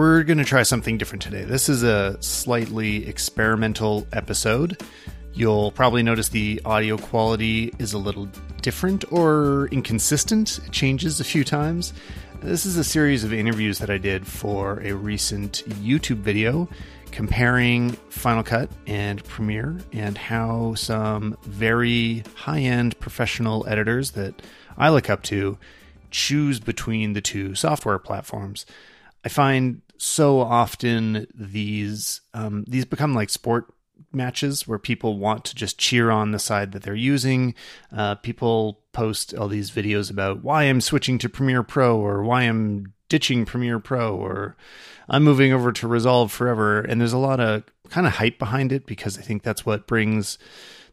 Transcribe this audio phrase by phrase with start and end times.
[0.00, 1.44] we're going to try something different today.
[1.44, 4.82] This is a slightly experimental episode.
[5.34, 8.26] You'll probably notice the audio quality is a little
[8.62, 10.58] different or inconsistent.
[10.64, 11.92] It changes a few times.
[12.40, 16.66] This is a series of interviews that I did for a recent YouTube video
[17.12, 24.40] comparing Final Cut and Premiere and how some very high end professional editors that
[24.78, 25.58] I look up to
[26.10, 28.64] choose between the two software platforms.
[29.22, 33.66] I find so often these um, these become like sport
[34.12, 37.54] matches where people want to just cheer on the side that they're using.
[37.94, 42.44] Uh, people post all these videos about why I'm switching to Premiere Pro or why
[42.44, 44.56] I'm ditching Premiere Pro or
[45.10, 46.80] I'm moving over to Resolve forever.
[46.80, 49.86] And there's a lot of kind of hype behind it because I think that's what
[49.86, 50.38] brings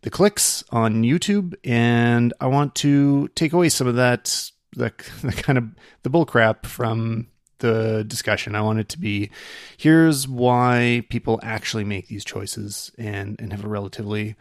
[0.01, 1.55] the clicks on YouTube.
[1.63, 5.69] And I want to take away some of that, the, the kind of
[6.03, 7.27] the bullcrap from
[7.59, 8.55] the discussion.
[8.55, 9.29] I want it to be
[9.77, 14.35] here's why people actually make these choices and, and have a relatively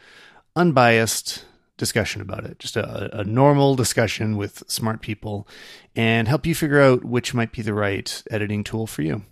[0.55, 1.45] unbiased
[1.77, 2.59] discussion about it.
[2.59, 5.47] Just a, a normal discussion with smart people
[5.95, 9.23] and help you figure out which might be the right editing tool for you.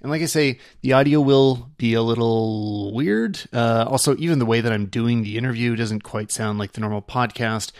[0.00, 3.40] And like I say, the audio will be a little weird.
[3.52, 6.80] Uh, also, even the way that I'm doing the interview doesn't quite sound like the
[6.80, 7.70] normal podcast.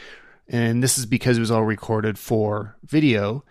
[0.49, 3.45] And this is because it was all recorded for video.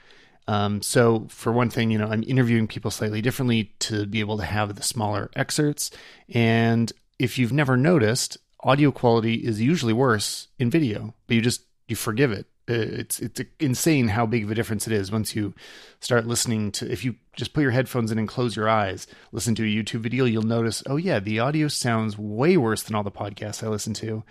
[0.48, 4.38] Um, so, for one thing, you know, I'm interviewing people slightly differently to be able
[4.38, 5.92] to have the smaller excerpts.
[6.30, 11.62] And if you've never noticed, audio quality is usually worse in video, but you just
[11.88, 12.48] you forgive it.
[12.72, 15.54] Uh, it's it's insane how big of a difference it is once you
[16.00, 16.90] start listening to.
[16.90, 20.02] If you just put your headphones in and close your eyes, listen to a YouTube
[20.02, 23.68] video, you'll notice, oh yeah, the audio sounds way worse than all the podcasts I
[23.68, 24.24] listen to,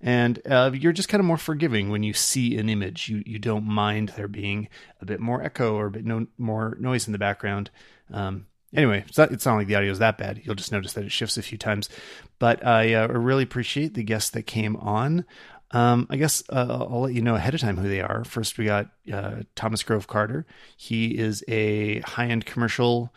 [0.00, 3.08] and uh, you're just kind of more forgiving when you see an image.
[3.08, 4.68] You you don't mind there being
[5.00, 7.70] a bit more echo or a bit no, more noise in the background.
[8.10, 10.40] Um, Anyway, it's not, it's not like the audio is that bad.
[10.44, 11.90] You'll just notice that it shifts a few times.
[12.38, 15.26] But I uh, really appreciate the guests that came on.
[15.72, 18.24] Um, I guess uh, I'll let you know ahead of time who they are.
[18.24, 20.46] First, we got uh, Thomas Grove Carter.
[20.76, 23.12] He is a high end commercial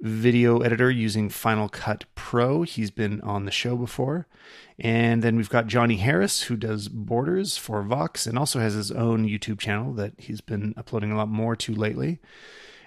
[0.00, 2.62] video editor using Final Cut Pro.
[2.62, 4.26] He's been on the show before.
[4.78, 8.90] And then we've got Johnny Harris, who does borders for Vox and also has his
[8.90, 12.18] own YouTube channel that he's been uploading a lot more to lately.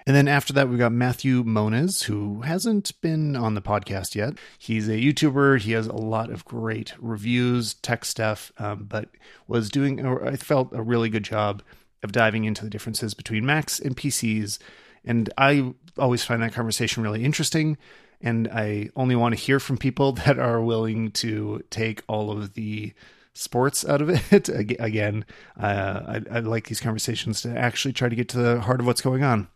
[0.08, 4.38] And then after that, we've got Matthew Moniz, who hasn't been on the podcast yet.
[4.58, 5.60] He's a YouTuber.
[5.60, 9.10] He has a lot of great reviews, tech stuff, um, but
[9.48, 11.62] was doing, or I felt, a really good job
[12.02, 14.58] of diving into the differences between Macs and PCs.
[15.04, 17.76] And I always find that conversation really interesting.
[18.22, 22.54] And I only want to hear from people that are willing to take all of
[22.54, 22.94] the
[23.34, 24.48] sports out of it.
[24.48, 25.26] Again,
[25.60, 28.86] uh, I, I like these conversations to actually try to get to the heart of
[28.86, 29.48] what's going on.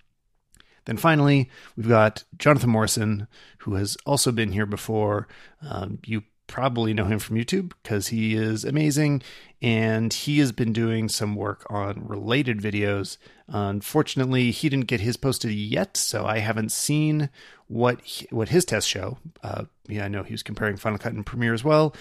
[0.84, 3.28] Then finally, we've got Jonathan Morrison,
[3.58, 5.28] who has also been here before.
[5.62, 9.22] Um, you probably know him from YouTube because he is amazing
[9.62, 13.16] and he has been doing some work on related videos.
[13.48, 17.30] Unfortunately, he didn't get his posted yet, so I haven't seen
[17.68, 19.16] what he, what his tests show.
[19.42, 21.94] Uh, yeah, I know he was comparing Final Cut and Premiere as well.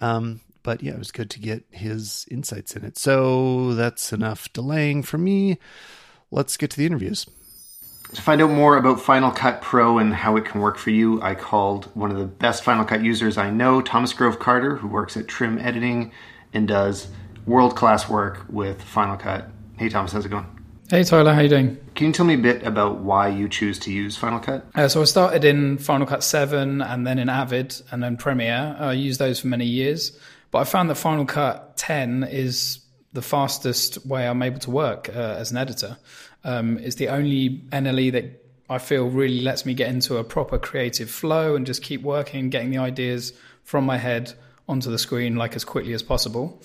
[0.00, 2.98] Um, but yeah, it was good to get his insights in it.
[2.98, 5.58] So that's enough delaying for me.
[6.30, 7.26] Let's get to the interviews.
[8.14, 11.20] To find out more about Final Cut Pro and how it can work for you,
[11.22, 14.88] I called one of the best Final Cut users I know, Thomas Grove Carter, who
[14.88, 16.12] works at Trim Editing
[16.52, 17.08] and does
[17.46, 19.48] world class work with Final Cut.
[19.76, 20.46] Hey, Thomas, how's it going?
[20.88, 21.78] Hey, Tyler, how you doing?
[21.96, 24.64] Can you tell me a bit about why you choose to use Final Cut?
[24.76, 28.76] Uh, so I started in Final Cut 7 and then in Avid and then Premiere.
[28.78, 30.16] I used those for many years,
[30.52, 32.78] but I found that Final Cut 10 is
[33.12, 35.96] the fastest way I'm able to work uh, as an editor.
[36.46, 40.58] Um, it's the only NLE that I feel really lets me get into a proper
[40.58, 43.32] creative flow and just keep working, getting the ideas
[43.64, 44.32] from my head
[44.68, 46.62] onto the screen like as quickly as possible.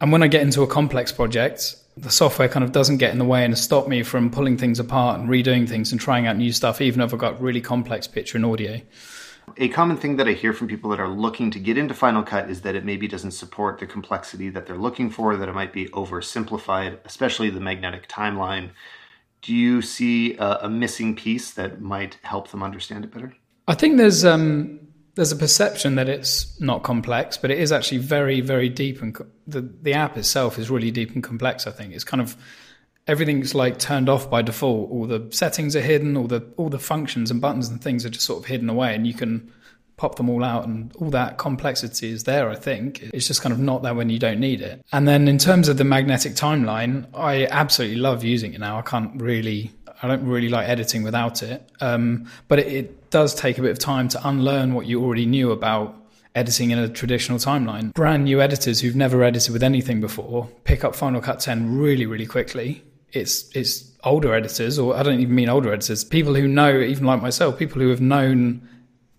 [0.00, 3.18] And when I get into a complex project, the software kind of doesn't get in
[3.18, 6.38] the way and stop me from pulling things apart and redoing things and trying out
[6.38, 8.80] new stuff, even if I've got really complex picture and audio.
[9.58, 12.22] A common thing that I hear from people that are looking to get into Final
[12.22, 15.54] Cut is that it maybe doesn't support the complexity that they're looking for, that it
[15.54, 18.70] might be oversimplified, especially the magnetic timeline
[19.42, 23.34] do you see a, a, missing piece that might help them understand it better?
[23.66, 24.80] I think there's um,
[25.14, 29.14] there's a perception that it's not complex, but it is actually very very deep, and
[29.14, 31.66] co- the the app itself is really deep and complex.
[31.66, 32.36] I think it's kind of
[33.06, 34.90] everything's like turned off by default.
[34.90, 38.10] All the settings are hidden, all the all the functions and buttons and things are
[38.10, 39.52] just sort of hidden away, and you can
[39.98, 43.02] pop them all out and all that complexity is there, I think.
[43.12, 44.82] It's just kind of not there when you don't need it.
[44.92, 48.78] And then in terms of the magnetic timeline, I absolutely love using it now.
[48.78, 51.68] I can't really I don't really like editing without it.
[51.80, 55.26] Um, but it, it does take a bit of time to unlearn what you already
[55.26, 55.96] knew about
[56.36, 57.92] editing in a traditional timeline.
[57.94, 62.06] Brand new editors who've never edited with anything before pick up Final Cut 10 really,
[62.06, 62.84] really quickly.
[63.10, 67.06] It's it's older editors, or I don't even mean older editors, people who know, even
[67.06, 68.68] like myself, people who have known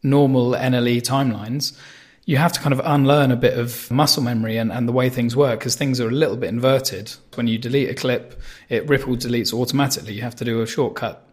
[0.04, 1.78] normal NLE timelines.
[2.26, 5.10] You have to kind of unlearn a bit of muscle memory and, and the way
[5.10, 7.12] things work because things are a little bit inverted.
[7.34, 10.14] When you delete a clip, it ripple deletes automatically.
[10.14, 11.26] You have to do a shortcut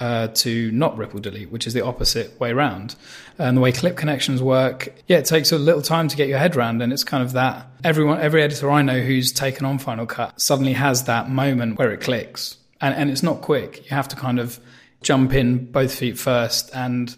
[0.00, 2.96] uh, to not ripple delete, which is the opposite way around.
[3.38, 6.38] And the way clip connections work, yeah, it takes a little time to get your
[6.38, 7.66] head around, and it's kind of that.
[7.84, 11.92] Everyone, every editor I know who's taken on Final Cut suddenly has that moment where
[11.92, 13.84] it clicks, and and it's not quick.
[13.90, 14.58] You have to kind of
[15.02, 17.14] jump in both feet first and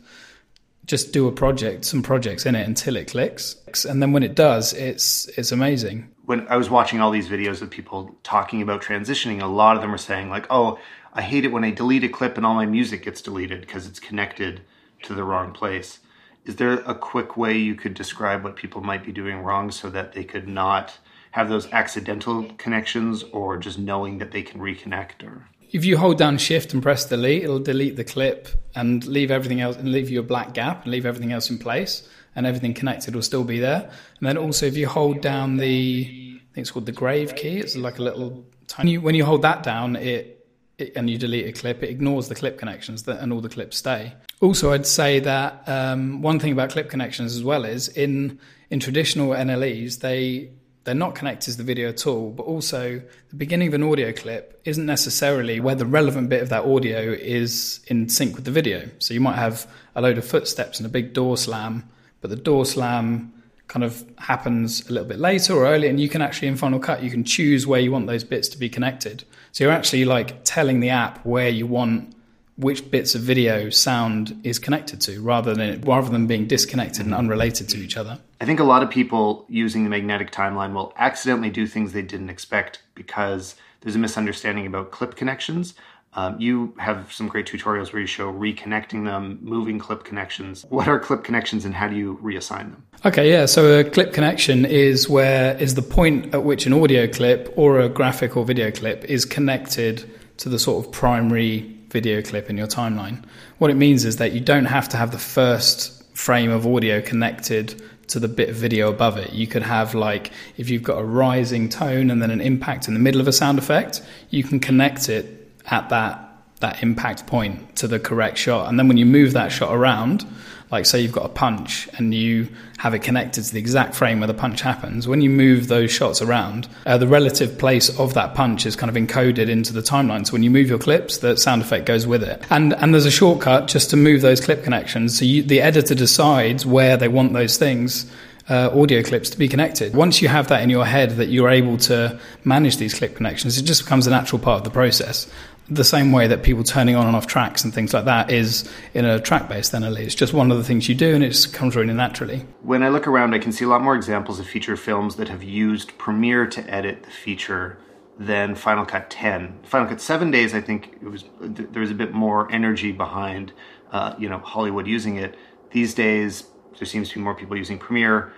[0.86, 4.34] just do a project, some projects in it until it clicks, and then when it
[4.34, 6.08] does, it's it's amazing.
[6.24, 9.82] When I was watching all these videos of people talking about transitioning, a lot of
[9.82, 10.78] them are saying like, "Oh,
[11.12, 13.86] I hate it when I delete a clip and all my music gets deleted because
[13.86, 14.62] it's connected
[15.02, 16.00] to the wrong place."
[16.44, 19.88] Is there a quick way you could describe what people might be doing wrong so
[19.90, 20.98] that they could not
[21.32, 26.18] have those accidental connections or just knowing that they can reconnect or if you hold
[26.18, 30.10] down shift and press delete, it'll delete the clip and leave everything else and leave
[30.10, 33.44] you a black gap and leave everything else in place and everything connected will still
[33.44, 33.90] be there.
[34.18, 37.58] And then also if you hold down the I think it's called the grave key,
[37.58, 40.46] it's like a little tiny when you hold that down it,
[40.76, 43.48] it and you delete a clip, it ignores the clip connections that, and all the
[43.48, 44.12] clips stay.
[44.42, 48.78] Also I'd say that um, one thing about clip connections as well is in in
[48.78, 50.50] traditional NLEs they
[50.84, 53.00] they're not connected to the video at all, but also
[53.30, 57.12] the beginning of an audio clip isn't necessarily where the relevant bit of that audio
[57.12, 58.88] is in sync with the video.
[58.98, 61.88] So you might have a load of footsteps and a big door slam,
[62.20, 63.32] but the door slam
[63.68, 66.78] kind of happens a little bit later or earlier, and you can actually in Final
[66.78, 69.24] Cut you can choose where you want those bits to be connected.
[69.52, 72.14] So you're actually like telling the app where you want
[72.56, 77.14] which bits of video sound is connected to rather than rather than being disconnected and
[77.14, 78.18] unrelated to each other.
[78.42, 82.02] I think a lot of people using the magnetic timeline will accidentally do things they
[82.02, 85.74] didn't expect because there's a misunderstanding about clip connections.
[86.14, 90.66] Um, you have some great tutorials where you show reconnecting them, moving clip connections.
[90.70, 92.84] What are clip connections and how do you reassign them?
[93.06, 93.46] Okay, yeah.
[93.46, 97.78] So a clip connection is where is the point at which an audio clip or
[97.78, 101.60] a graphic or video clip is connected to the sort of primary
[101.90, 103.24] video clip in your timeline.
[103.58, 107.00] What it means is that you don't have to have the first frame of audio
[107.00, 109.32] connected to the bit of video above it.
[109.32, 112.94] You could have like if you've got a rising tone and then an impact in
[112.94, 116.28] the middle of a sound effect, you can connect it at that
[116.60, 118.68] that impact point to the correct shot.
[118.68, 120.24] And then when you move that shot around,
[120.72, 122.48] like say you've got a punch and you
[122.78, 125.92] have it connected to the exact frame where the punch happens when you move those
[125.92, 129.82] shots around uh, the relative place of that punch is kind of encoded into the
[129.82, 130.26] timeline.
[130.26, 132.42] So when you move your clips the sound effect goes with it.
[132.50, 135.18] And and there's a shortcut just to move those clip connections.
[135.18, 138.10] So you, the editor decides where they want those things
[138.48, 139.94] uh, audio clips to be connected.
[139.94, 143.56] Once you have that in your head that you're able to manage these clip connections,
[143.58, 145.30] it just becomes a natural part of the process
[145.68, 148.68] the same way that people turning on and off tracks and things like that is
[148.94, 150.00] in a track based NLE.
[150.00, 152.44] It's just one of the things you do and it just comes really naturally.
[152.62, 155.28] When I look around, I can see a lot more examples of feature films that
[155.28, 157.78] have used Premiere to edit the feature
[158.18, 159.60] than Final Cut 10.
[159.64, 163.52] Final Cut 7 days, I think it was there was a bit more energy behind
[163.90, 165.36] uh, you know Hollywood using it.
[165.70, 166.44] These days,
[166.78, 168.32] there seems to be more people using Premiere.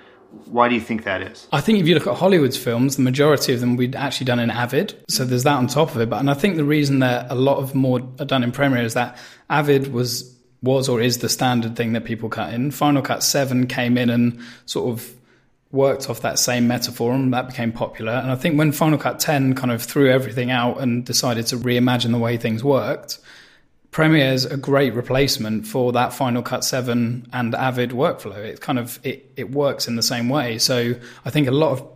[0.47, 1.49] Why do you think that is?
[1.53, 4.39] I think if you look at Hollywood's films, the majority of them we'd actually done
[4.39, 4.95] in Avid.
[5.09, 6.11] So there's that on top of it.
[6.11, 8.85] But and I think the reason that a lot of more are done in Premiere
[8.85, 9.19] is that
[9.51, 12.71] Avid was was or is the standard thing that people cut in.
[12.71, 15.15] Final Cut 7 came in and sort of
[15.71, 18.13] worked off that same metaphor and that became popular.
[18.13, 21.57] And I think when Final Cut 10 kind of threw everything out and decided to
[21.57, 23.19] reimagine the way things worked,
[23.95, 28.39] Premiere is a great replacement for that Final Cut 7 and Avid workflow.
[28.39, 30.59] It kind of it, it works in the same way.
[30.59, 31.89] So I think a lot of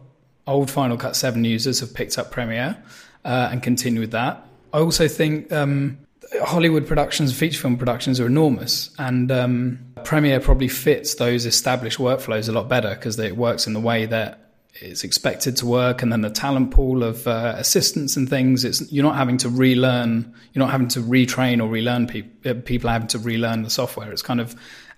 [0.46, 2.80] old Final Cut 7 users have picked up Premiere
[3.24, 4.46] uh, and continue with that.
[4.72, 5.98] I also think um,
[6.40, 12.48] Hollywood productions, feature film productions are enormous, and um, Premiere probably fits those established workflows
[12.48, 16.12] a lot better because it works in the way that it's expected to work, and
[16.12, 18.64] then the talent pool of uh, assistants and things.
[18.64, 22.50] It's you're not having to relearn, you're not having to retrain or relearn people.
[22.50, 24.10] Uh, people having to relearn the software.
[24.12, 24.54] It's kind of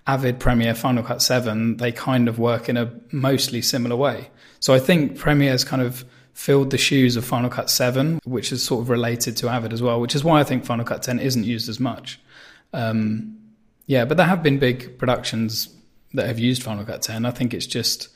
[0.07, 1.77] Avid, Premiere, Final Cut Seven.
[1.77, 4.29] They kind of work in a mostly similar way.
[4.59, 8.63] So I think Premiere's kind of filled the shoes of Final Cut Seven, which is
[8.63, 9.99] sort of related to Avid as well.
[9.99, 12.19] Which is why I think Final Cut Ten isn't used as much.
[12.73, 13.37] Um,
[13.91, 15.67] yeah, but there have been big productions
[16.13, 17.25] that have used Final Cut 10.
[17.25, 18.09] I think it's just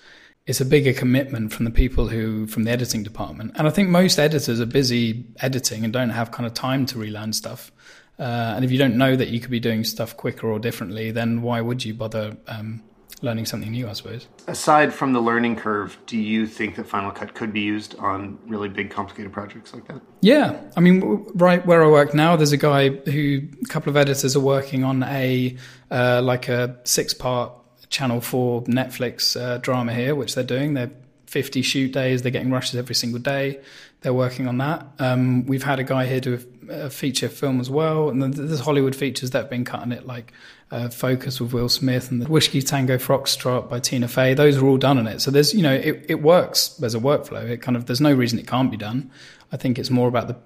[0.45, 3.51] it's a bigger commitment from the people who from the editing department.
[3.55, 6.99] And I think most editors are busy editing and don't have kind of time to
[6.99, 7.71] relearn stuff.
[8.19, 11.11] Uh, and if you don't know that you could be doing stuff quicker or differently,
[11.11, 12.81] then why would you bother um,
[13.23, 13.89] learning something new?
[13.89, 14.27] I suppose.
[14.47, 18.37] Aside from the learning curve, do you think that Final Cut could be used on
[18.45, 19.99] really big, complicated projects like that?
[20.21, 23.97] Yeah, I mean, right where I work now, there's a guy who a couple of
[23.97, 25.57] editors are working on a
[25.89, 27.51] uh, like a six-part
[27.89, 30.73] Channel 4 Netflix uh, drama here, which they're doing.
[30.73, 30.91] They're
[31.27, 32.21] 50 shoot days.
[32.21, 33.59] They're getting rushes every single day.
[34.01, 34.87] They're working on that.
[34.99, 36.39] Um, we've had a guy here do
[36.69, 38.09] a, feature film as well.
[38.09, 40.31] And there's Hollywood features that have been cutting it, like
[40.71, 44.33] uh, Focus with Will Smith and the Whiskey Tango Foxtrot by Tina Fey.
[44.33, 45.21] Those are all done on it.
[45.21, 47.49] So there's, you know, it, it works as a workflow.
[47.49, 49.11] It kind of, there's no reason it can't be done.
[49.51, 50.37] I think it's more about the,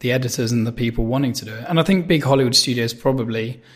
[0.00, 1.64] the editors and the people wanting to do it.
[1.68, 3.62] And I think big Hollywood studios probably–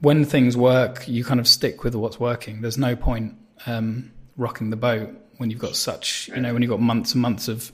[0.00, 2.60] when things work, you kind of stick with what's working.
[2.62, 6.70] There's no point um, rocking the boat when you've got such, you know, when you've
[6.70, 7.72] got months and months of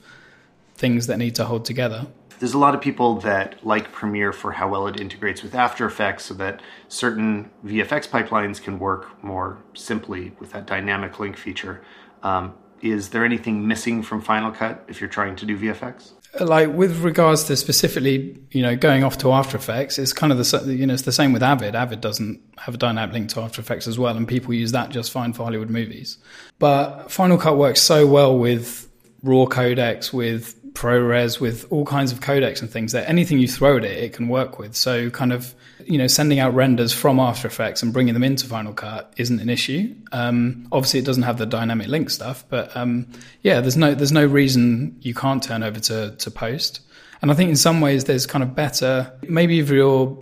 [0.75, 2.07] things that need to hold together.
[2.39, 5.85] There's a lot of people that like Premiere for how well it integrates with After
[5.85, 11.81] Effects so that certain VFX pipelines can work more simply with that dynamic link feature.
[12.21, 16.11] Um, is there anything missing from Final Cut if you're trying to do VFX?
[16.39, 20.37] Like with regards to specifically, you know, going off to After Effects, it's kind of
[20.37, 21.75] the you know it's the same with Avid.
[21.75, 24.89] Avid doesn't have a dynamic link to After Effects as well, and people use that
[24.89, 26.17] just fine for Hollywood movies.
[26.59, 28.89] But Final Cut works so well with
[29.23, 33.77] raw codecs, with ProRes, with all kinds of codecs and things that anything you throw
[33.77, 34.75] at it, it can work with.
[34.75, 35.55] So kind of
[35.87, 39.39] you know, sending out renders from After Effects and bringing them into Final Cut isn't
[39.39, 39.95] an issue.
[40.11, 43.07] Um, obviously, it doesn't have the dynamic link stuff, but um,
[43.41, 46.81] yeah, there's no there's no reason you can't turn over to to post.
[47.21, 49.11] And I think in some ways there's kind of better.
[49.23, 50.17] Maybe if you're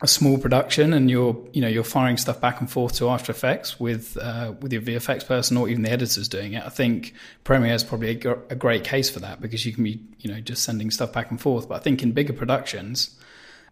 [0.00, 3.32] a small production and you're you know you're firing stuff back and forth to After
[3.32, 6.64] Effects with uh, with your VFX person or even the editors doing it.
[6.64, 7.14] I think
[7.44, 10.40] Premiere is probably a, a great case for that because you can be you know
[10.40, 11.68] just sending stuff back and forth.
[11.68, 13.18] But I think in bigger productions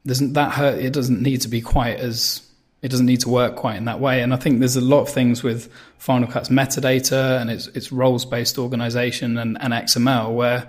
[0.07, 2.43] doesn't that hurt it doesn't need to be quite as
[2.83, 5.01] it doesn't need to work quite in that way and i think there's a lot
[5.01, 10.33] of things with final cut's metadata and its its roles based organization and, and xml
[10.33, 10.69] where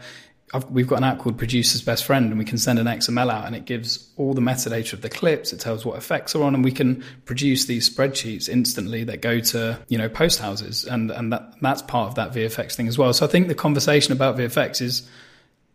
[0.54, 3.30] I've, we've got an app called producer's best friend and we can send an xml
[3.30, 6.44] out and it gives all the metadata of the clips it tells what effects are
[6.44, 10.86] on and we can produce these spreadsheets instantly that go to you know post houses
[10.86, 13.56] and and that that's part of that vfx thing as well so i think the
[13.56, 15.10] conversation about vfx is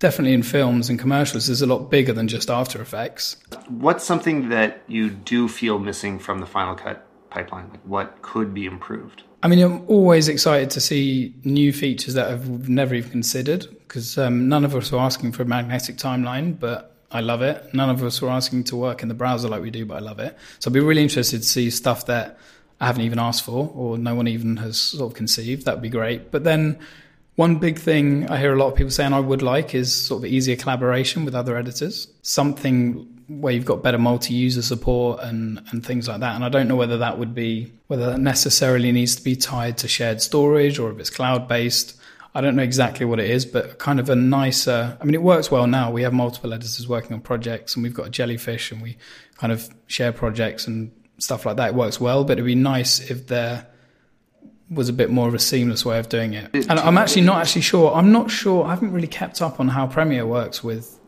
[0.03, 3.37] definitely in films and commercials is a lot bigger than just After Effects.
[3.69, 7.71] What's something that you do feel missing from the Final Cut pipeline?
[7.71, 9.23] Like what could be improved?
[9.45, 14.17] I mean, I'm always excited to see new features that I've never even considered because
[14.17, 17.75] um, none of us are asking for a magnetic timeline, but I love it.
[17.75, 20.01] None of us are asking to work in the browser like we do, but I
[20.01, 20.35] love it.
[20.61, 22.39] So I'd be really interested to see stuff that
[22.81, 25.67] I haven't even asked for or no one even has sort of conceived.
[25.67, 26.31] That'd be great.
[26.31, 26.79] But then
[27.35, 30.25] one big thing I hear a lot of people saying I would like is sort
[30.25, 32.09] of easier collaboration with other editors.
[32.23, 36.35] Something where you've got better multi-user support and, and things like that.
[36.35, 39.77] And I don't know whether that would be whether that necessarily needs to be tied
[39.79, 41.99] to shared storage or if it's cloud based.
[42.35, 44.97] I don't know exactly what it is, but kind of a nicer.
[45.01, 45.91] I mean, it works well now.
[45.91, 48.97] We have multiple editors working on projects, and we've got a jellyfish, and we
[49.37, 51.71] kind of share projects and stuff like that.
[51.71, 53.67] It works well, but it'd be nice if they're
[54.71, 56.51] was a bit more of a seamless way of doing it.
[56.55, 57.93] And I'm actually not actually sure.
[57.93, 58.65] I'm not sure.
[58.65, 60.99] I haven't really kept up on how Premiere works with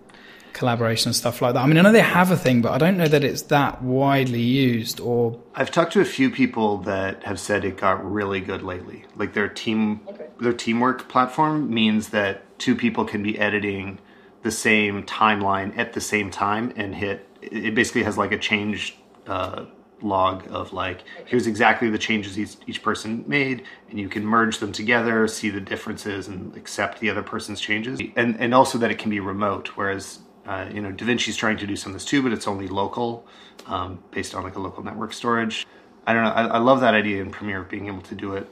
[0.54, 1.60] collaboration and stuff like that.
[1.60, 3.82] I mean, I know they have a thing, but I don't know that it's that
[3.82, 8.40] widely used or I've talked to a few people that have said it got really
[8.40, 9.04] good lately.
[9.16, 10.28] Like their team okay.
[10.40, 13.98] their teamwork platform means that two people can be editing
[14.42, 18.96] the same timeline at the same time and hit it basically has like a change
[19.26, 19.64] uh,
[20.02, 24.58] log of like here's exactly the changes each, each person made and you can merge
[24.58, 28.90] them together see the differences and accept the other person's changes and and also that
[28.90, 32.04] it can be remote whereas uh, you know davinci's trying to do some of this
[32.04, 33.26] too but it's only local
[33.66, 35.66] um, based on like a local network storage.
[36.06, 38.48] I don't know I, I love that idea in premiere being able to do it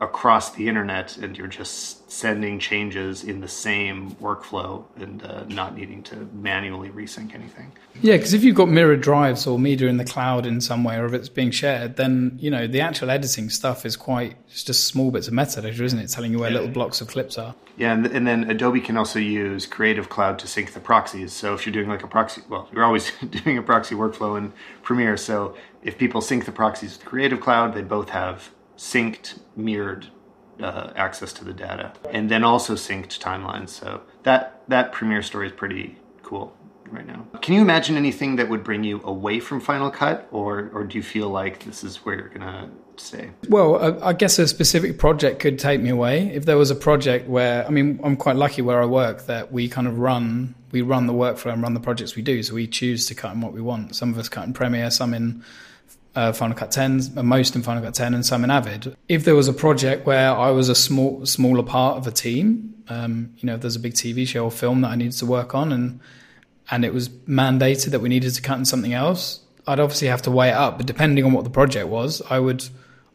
[0.00, 5.74] across the internet and you're just sending changes in the same workflow and uh, not
[5.76, 7.72] needing to manually resync anything.
[8.00, 10.96] Yeah, because if you've got mirrored drives or media in the cloud in some way
[10.96, 14.64] or if it's being shared, then you know the actual editing stuff is quite it's
[14.64, 16.08] just small bits of metadata, isn't it?
[16.08, 16.58] Telling you where yeah.
[16.58, 17.54] little blocks of clips are.
[17.76, 21.32] Yeah, and, and then Adobe can also use Creative Cloud to sync the proxies.
[21.32, 24.52] So if you're doing like a proxy, well, you're always doing a proxy workflow in
[24.82, 25.16] Premiere.
[25.16, 30.08] So if people sync the proxies with Creative Cloud, they both have synced, mirrored
[30.60, 33.70] uh, access to the data, and then also synced timelines.
[33.70, 36.56] So that that Premiere story is pretty cool
[36.90, 37.26] right now.
[37.40, 40.96] Can you imagine anything that would bring you away from Final Cut, or or do
[40.96, 43.30] you feel like this is where you're gonna stay?
[43.48, 46.28] Well, I, I guess a specific project could take me away.
[46.28, 49.52] If there was a project where, I mean, I'm quite lucky where I work that
[49.52, 52.42] we kind of run, we run the workflow and run the projects we do.
[52.42, 53.96] So we choose to cut in what we want.
[53.96, 55.44] Some of us cut in Premiere, some in
[56.14, 58.96] uh, Final Cut 10, uh, most in Final Cut 10, and some in Avid.
[59.08, 62.74] If there was a project where I was a small, smaller part of a team,
[62.88, 65.26] um, you know, if there's a big TV show or film that I needed to
[65.26, 66.00] work on, and
[66.70, 70.22] and it was mandated that we needed to cut in something else, I'd obviously have
[70.22, 70.78] to weigh it up.
[70.78, 72.66] But depending on what the project was, I would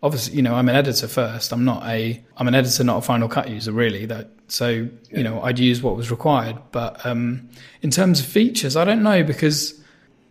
[0.03, 1.51] obviously, you know, I'm an editor first.
[1.51, 4.05] I'm not a, I'm an editor, not a Final Cut user, really.
[4.05, 4.87] That so, yeah.
[5.11, 6.57] you know, I'd use what was required.
[6.71, 7.49] But um,
[7.81, 9.78] in terms of features, I don't know because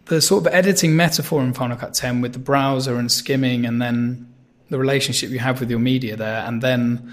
[0.09, 3.81] the sort of editing metaphor in Final Cut 10 with the browser and skimming and
[3.81, 4.33] then
[4.71, 7.13] the relationship you have with your media there and then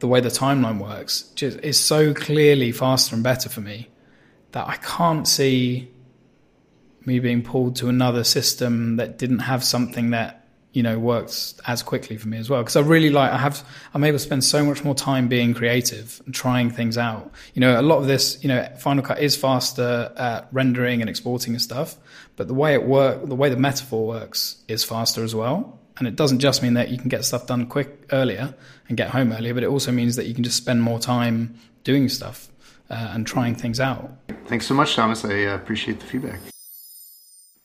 [0.00, 3.88] the way the timeline works just is so clearly faster and better for me
[4.52, 5.90] that I can't see
[7.04, 10.41] me being pulled to another system that didn't have something that
[10.72, 13.66] you know works as quickly for me as well because I really like I have
[13.94, 17.30] I'm able to spend so much more time being creative and trying things out.
[17.54, 21.10] You know, a lot of this, you know, Final Cut is faster at rendering and
[21.10, 21.96] exporting and stuff,
[22.36, 25.78] but the way it work, the way the metaphor works is faster as well.
[25.98, 28.54] And it doesn't just mean that you can get stuff done quick earlier
[28.88, 31.54] and get home earlier, but it also means that you can just spend more time
[31.84, 32.48] doing stuff
[32.88, 34.10] uh, and trying things out.
[34.46, 35.24] Thanks so much, Thomas.
[35.24, 36.40] I uh, appreciate the feedback.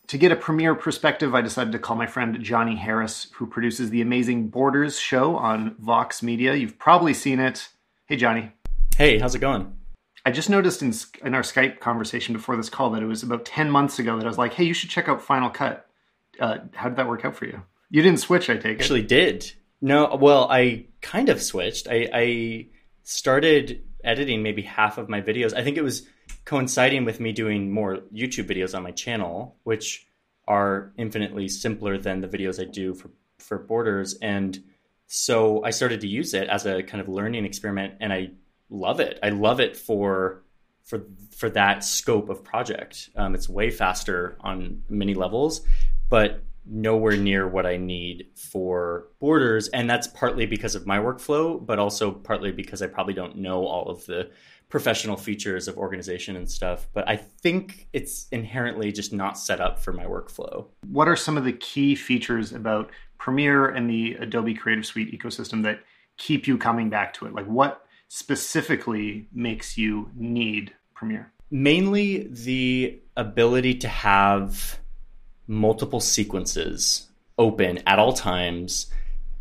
[0.07, 3.89] To get a Premiere perspective, I decided to call my friend Johnny Harris, who produces
[3.89, 6.55] the amazing Borders show on Vox Media.
[6.55, 7.67] You've probably seen it.
[8.05, 8.53] Hey, Johnny.
[8.95, 9.75] Hey, how's it going?
[10.25, 10.93] I just noticed in,
[11.25, 14.23] in our Skype conversation before this call that it was about 10 months ago that
[14.23, 15.89] I was like, hey, you should check out Final Cut.
[16.39, 17.61] Uh, how did that work out for you?
[17.89, 18.83] You didn't switch, I take it.
[18.83, 19.51] Actually, did.
[19.81, 21.89] No, well, I kind of switched.
[21.89, 22.67] I, I
[23.03, 25.53] started editing maybe half of my videos.
[25.53, 26.07] I think it was
[26.47, 30.07] coinciding with me doing more YouTube videos on my channel, which
[30.47, 34.57] are infinitely simpler than the videos I do for for Borders, and
[35.05, 38.31] so I started to use it as a kind of learning experiment, and I
[38.69, 39.19] love it.
[39.21, 40.43] I love it for
[40.83, 41.03] for
[41.35, 43.09] for that scope of project.
[43.17, 45.61] Um, it's way faster on many levels,
[46.09, 51.63] but nowhere near what I need for Borders, and that's partly because of my workflow,
[51.63, 54.29] but also partly because I probably don't know all of the
[54.69, 59.79] professional features of organization and stuff, but I think it's inherently just not set up
[59.79, 60.65] for my workflow.
[60.87, 65.63] What are some of the key features about Premiere and the Adobe Creative Suite ecosystem
[65.63, 65.79] that
[66.17, 67.33] keep you coming back to it?
[67.33, 71.31] Like what specifically makes you need Premiere?
[71.49, 74.79] Mainly the ability to have
[75.47, 78.87] multiple sequences open at all times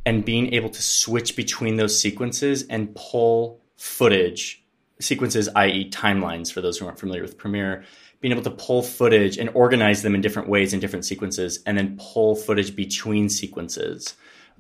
[0.05, 4.65] and being able to switch between those sequences and pull footage
[5.01, 7.85] sequences, i.e., timelines, for those who aren't familiar with Premiere,
[8.21, 11.77] being able to pull footage and organize them in different ways in different sequences, and
[11.77, 14.15] then pull footage between sequences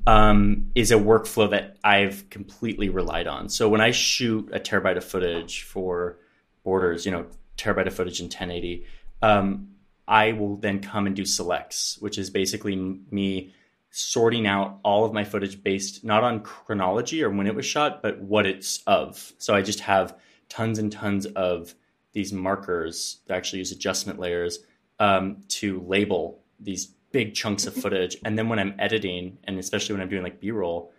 [0.06, 3.48] um, is a workflow that I've completely relied on.
[3.48, 6.18] So when I shoot a terabyte of footage for
[6.64, 8.84] Borders, you know, terabyte of footage in 1080,
[9.22, 9.68] um,
[10.06, 12.76] I will then come and do selects, which is basically
[13.10, 13.54] me
[13.96, 18.02] sorting out all of my footage based not on chronology or when it was shot,
[18.02, 19.32] but what it's of.
[19.38, 20.18] So I just have
[20.50, 21.74] tons and tons of
[22.12, 24.58] these markers that actually use adjustment layers
[24.98, 28.18] um, to label these big chunks of footage.
[28.22, 30.92] And then when I'm editing, and especially when I'm doing like B roll,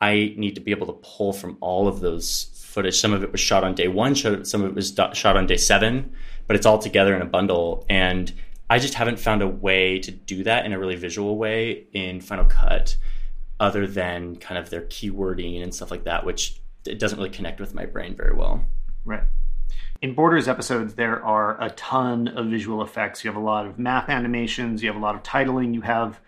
[0.00, 2.98] I need to be able to pull from all of those footage.
[2.98, 5.56] Some of it was shot on day one, some of it was shot on day
[5.56, 6.12] seven,
[6.48, 7.86] but it's all together in a bundle.
[7.88, 8.32] And
[8.70, 12.20] I just haven't found a way to do that in a really visual way in
[12.20, 12.96] Final Cut,
[13.58, 17.60] other than kind of their keywording and stuff like that, which it doesn't really connect
[17.60, 18.64] with my brain very well.
[19.04, 19.24] Right.
[20.02, 23.24] In Borders episodes, there are a ton of visual effects.
[23.24, 26.20] You have a lot of map animations, you have a lot of titling, you have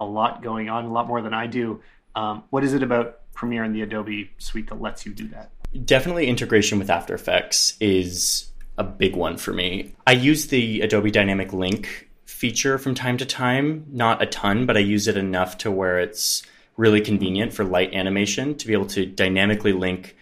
[0.00, 1.82] a lot going on, a lot more than I do.
[2.16, 5.50] Um, what is it about Premiere and the Adobe suite that lets you do that?
[5.84, 8.49] Definitely integration with After Effects is
[8.80, 9.92] a big one for me.
[10.06, 14.78] I use the Adobe Dynamic Link feature from time to time, not a ton, but
[14.78, 16.42] I use it enough to where it's
[16.78, 20.16] really convenient for light animation to be able to dynamically link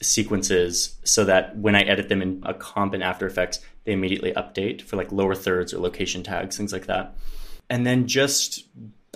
[0.00, 4.30] sequences so that when I edit them in a comp in After Effects, they immediately
[4.32, 7.16] update for like lower thirds or location tags, things like that.
[7.68, 8.68] And then just,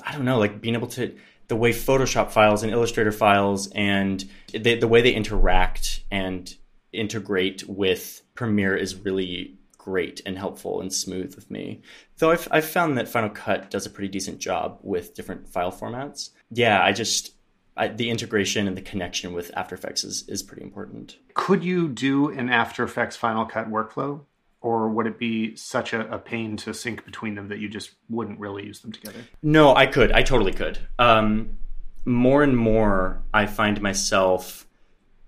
[0.05, 1.14] I don't know, like being able to,
[1.46, 6.53] the way Photoshop files and Illustrator files and the, the way they interact and
[6.92, 11.83] integrate with Premiere is really great and helpful and smooth with me.
[12.16, 15.70] Though I've, I've found that Final Cut does a pretty decent job with different file
[15.70, 16.31] formats.
[16.50, 17.35] Yeah, I just,
[17.76, 21.18] I, the integration and the connection with After Effects is, is pretty important.
[21.35, 24.22] Could you do an After Effects Final Cut workflow?
[24.62, 27.90] Or would it be such a, a, pain to sync between them that you just
[28.09, 29.20] wouldn't really use them together?
[29.42, 30.12] No, I could.
[30.12, 30.79] I totally could.
[30.98, 31.59] Um,
[32.07, 34.66] more and more I find myself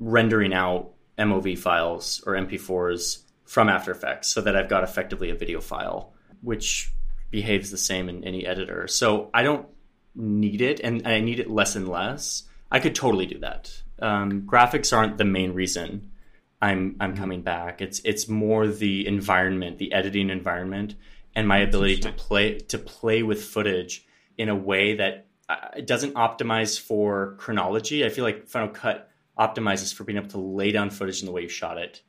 [0.00, 5.34] rendering out MOV files or MP4s from After Effects so that I've got effectively a
[5.34, 6.92] video file, which
[7.30, 8.86] behaves the same in any editor.
[8.88, 9.66] So I don't
[10.14, 12.44] need it, and I need it less and less.
[12.70, 13.82] I could totally do that.
[14.00, 16.12] Um, graphics aren't the main reason
[16.62, 17.82] I'm I'm coming back.
[17.82, 20.94] It's it's more the environment, the editing environment,
[21.34, 24.06] and my ability to play to play with footage
[24.38, 28.04] in a way that uh, doesn't optimize for chronology.
[28.04, 31.32] I feel like Final Cut optimizes for being able to lay down footage in the
[31.32, 32.02] way you shot it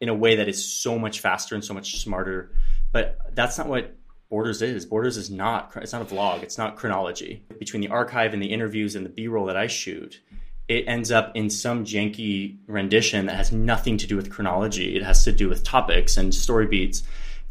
[0.00, 2.52] in a way that is so much faster and so much smarter.
[2.92, 3.96] But that's not what
[4.30, 4.86] Borders is.
[4.86, 5.72] Borders is not.
[5.76, 6.42] It's not a vlog.
[6.42, 7.44] It's not chronology.
[7.58, 10.20] Between the archive and the interviews and the B-roll that I shoot,
[10.68, 14.96] it ends up in some janky rendition that has nothing to do with chronology.
[14.96, 17.02] It has to do with topics and story beats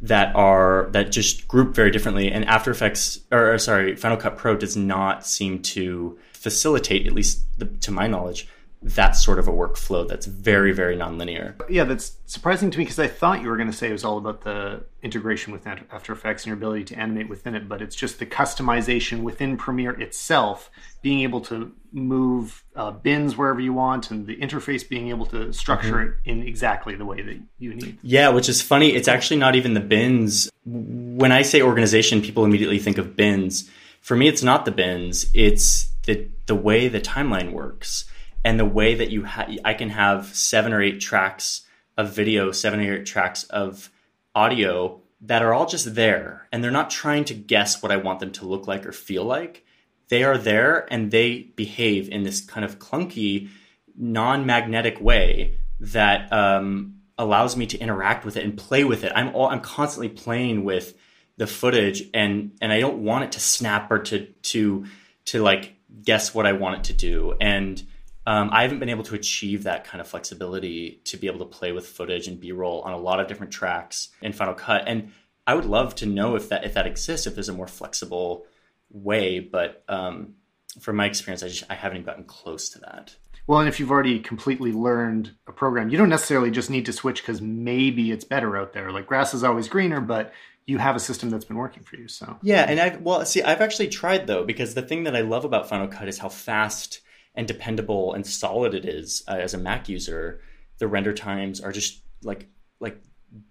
[0.01, 2.31] that are that just group very differently.
[2.31, 7.13] And After Effects, or, or sorry, Final Cut Pro does not seem to facilitate, at
[7.13, 8.47] least the, to my knowledge,
[8.81, 11.53] that sort of a workflow that's very very nonlinear.
[11.69, 14.05] Yeah that's surprising to me because i thought you were going to say it was
[14.05, 17.81] all about the integration with after effects and your ability to animate within it but
[17.81, 23.73] it's just the customization within premiere itself being able to move uh, bins wherever you
[23.73, 26.29] want and the interface being able to structure mm-hmm.
[26.29, 27.97] it in exactly the way that you need.
[28.01, 30.49] Yeah which is funny it's actually not even the bins.
[30.65, 33.69] When i say organization people immediately think of bins.
[33.99, 38.05] For me it's not the bins it's the the way the timeline works
[38.43, 41.61] and the way that you ha- I can have seven or eight tracks
[41.97, 43.89] of video, seven or eight tracks of
[44.33, 48.19] audio that are all just there and they're not trying to guess what I want
[48.19, 49.65] them to look like or feel like.
[50.07, 53.49] They are there and they behave in this kind of clunky,
[53.95, 59.11] non magnetic way that um, allows me to interact with it and play with it.
[59.13, 60.95] I'm all, I'm constantly playing with
[61.37, 64.85] the footage and and I don't want it to snap or to to
[65.25, 67.35] to like guess what I want it to do.
[67.39, 67.81] And
[68.29, 71.45] um, I haven't been able to achieve that kind of flexibility to be able to
[71.45, 74.83] play with footage and B-roll on a lot of different tracks in Final Cut.
[74.85, 75.13] And
[75.47, 78.45] I would love to know if that if that exists, if there's a more flexible
[78.91, 79.39] way.
[79.39, 80.35] But um,
[80.79, 83.15] from my experience, I just I haven't gotten close to that.
[83.47, 86.93] Well, and if you've already completely learned a program, you don't necessarily just need to
[86.93, 88.91] switch because maybe it's better out there.
[88.91, 90.33] Like grass is always greener, but
[90.67, 92.07] you have a system that's been working for you.
[92.07, 95.21] So yeah, and I've well, see, I've actually tried though because the thing that I
[95.21, 97.01] love about Final Cut is how fast
[97.35, 100.41] and dependable and solid it is uh, as a Mac user,
[100.79, 102.47] the render times are just like
[102.79, 103.01] like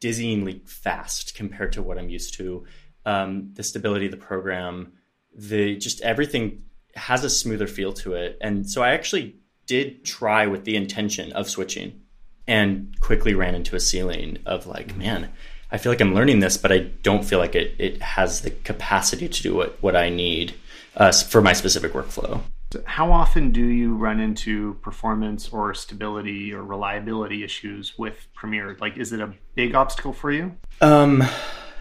[0.01, 2.65] dizzyingly fast compared to what I'm used to.
[3.07, 4.93] Um, the stability of the program,
[5.35, 6.65] the just everything
[6.95, 9.37] has a smoother feel to it, and so I actually
[9.67, 12.01] did try with the intention of switching,
[12.47, 15.31] and quickly ran into a ceiling of like, man.
[15.71, 18.51] I feel like I'm learning this, but I don't feel like it, it has the
[18.51, 20.55] capacity to do what, what I need
[20.97, 22.41] uh, for my specific workflow.
[22.85, 28.77] How often do you run into performance or stability or reliability issues with Premiere?
[28.79, 30.55] Like, is it a big obstacle for you?
[30.81, 31.25] Um,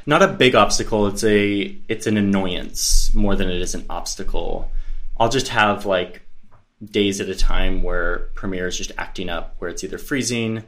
[0.05, 1.07] not a big obstacle.
[1.07, 4.71] It's a it's an annoyance more than it is an obstacle.
[5.17, 6.21] I'll just have like
[6.83, 10.63] days at a time where Premiere is just acting up, where it's either freezing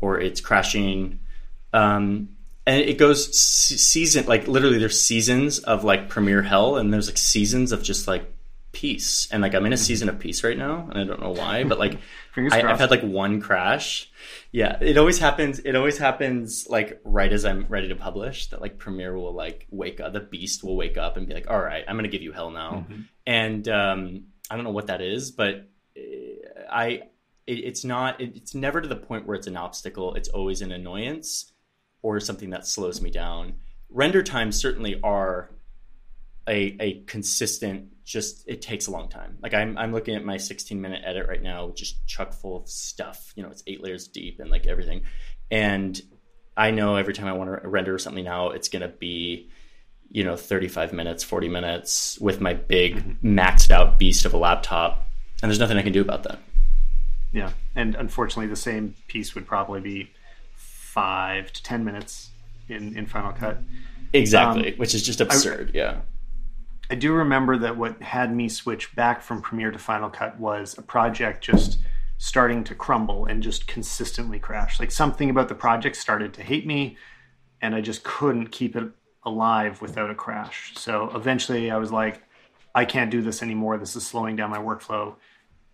[0.00, 1.18] or it's crashing.
[1.72, 2.30] Um,
[2.66, 7.18] and it goes season like literally there's seasons of like Premiere hell, and there's like
[7.18, 8.32] seasons of just like
[8.78, 9.28] peace.
[9.30, 9.82] And like i'm in a mm-hmm.
[9.82, 11.98] season of peace right now and i don't know why but like
[12.36, 14.10] I, have had like one crash.
[14.52, 18.60] Yeah it always happens it always happens like right as i'm ready to publish that
[18.60, 21.60] like premiere will like wake up the beast will wake up and be like all
[21.60, 22.86] right i'm gonna give you hell now.
[22.88, 23.00] Mm-hmm.
[23.26, 27.02] and um i don't know what that is but uh, i
[27.46, 30.62] it, it's not it, it's never to the point where it's an obstacle it's always
[30.62, 31.52] an annoyance
[32.02, 33.54] or something that slows me down.
[33.90, 35.50] Render times certainly are
[36.46, 39.36] a, a consistent just it takes a long time.
[39.42, 42.68] Like I'm, I'm looking at my 16 minute edit right now just chuck full of
[42.68, 45.02] stuff you know it's eight layers deep and like everything.
[45.50, 46.00] And
[46.56, 49.48] i know every time i want to render something now it's going to be
[50.10, 53.38] you know 35 minutes 40 minutes with my big mm-hmm.
[53.38, 55.06] maxed out beast of a laptop.
[55.42, 56.40] And there's nothing i can do about that.
[57.30, 57.52] Yeah.
[57.76, 60.10] And unfortunately the same piece would probably be
[60.56, 62.30] five to ten minutes
[62.68, 63.58] in in final cut.
[64.14, 66.00] Exactly um, which is just absurd I, yeah
[66.90, 70.76] I do remember that what had me switch back from Premiere to Final Cut was
[70.78, 71.80] a project just
[72.16, 74.80] starting to crumble and just consistently crash.
[74.80, 76.96] Like something about the project started to hate me,
[77.60, 78.88] and I just couldn't keep it
[79.24, 80.72] alive without a crash.
[80.76, 82.22] So eventually I was like,
[82.74, 83.76] I can't do this anymore.
[83.76, 85.16] This is slowing down my workflow.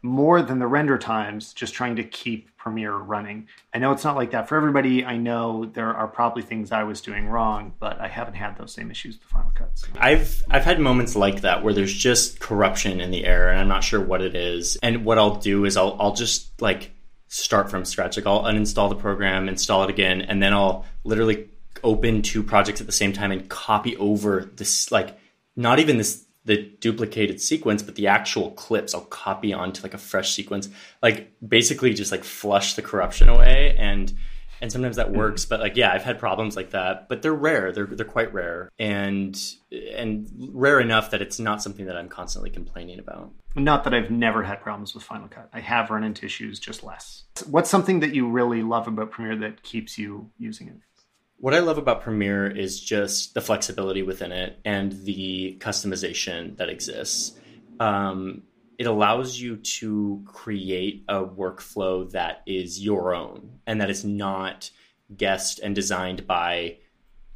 [0.04, 3.48] More than the render times just trying to keep Premiere running.
[3.72, 5.04] I know it's not like that for everybody.
[5.04, 8.72] I know there are probably things I was doing wrong, but I haven't had those
[8.72, 9.70] same issues with the Final Cut.
[9.74, 9.88] So.
[9.98, 13.68] I've I've had moments like that where there's just corruption in the air and I'm
[13.68, 14.76] not sure what it is.
[14.82, 16.90] And what I'll do is I'll I'll just like
[17.28, 18.16] start from scratch.
[18.16, 21.48] Like I'll uninstall the program, install it again, and then I'll literally
[21.82, 25.18] open two projects at the same time and copy over this like
[25.56, 29.98] not even this the duplicated sequence, but the actual clips I'll copy onto like a
[29.98, 30.68] fresh sequence.
[31.02, 34.12] Like basically just like flush the corruption away and
[34.60, 35.48] and sometimes that works, mm.
[35.50, 37.72] but like yeah, I've had problems like that, but they're rare.
[37.72, 39.38] They're they're quite rare and
[39.94, 43.32] and rare enough that it's not something that I'm constantly complaining about.
[43.56, 45.48] Not that I've never had problems with Final Cut.
[45.52, 47.24] I have run into issues, just less.
[47.46, 50.76] What's something that you really love about Premiere that keeps you using it?
[51.38, 56.68] What I love about Premiere is just the flexibility within it and the customization that
[56.68, 57.38] exists.
[57.78, 58.42] Um,
[58.78, 64.70] it allows you to create a workflow that is your own and that is not
[65.14, 66.78] guessed and designed by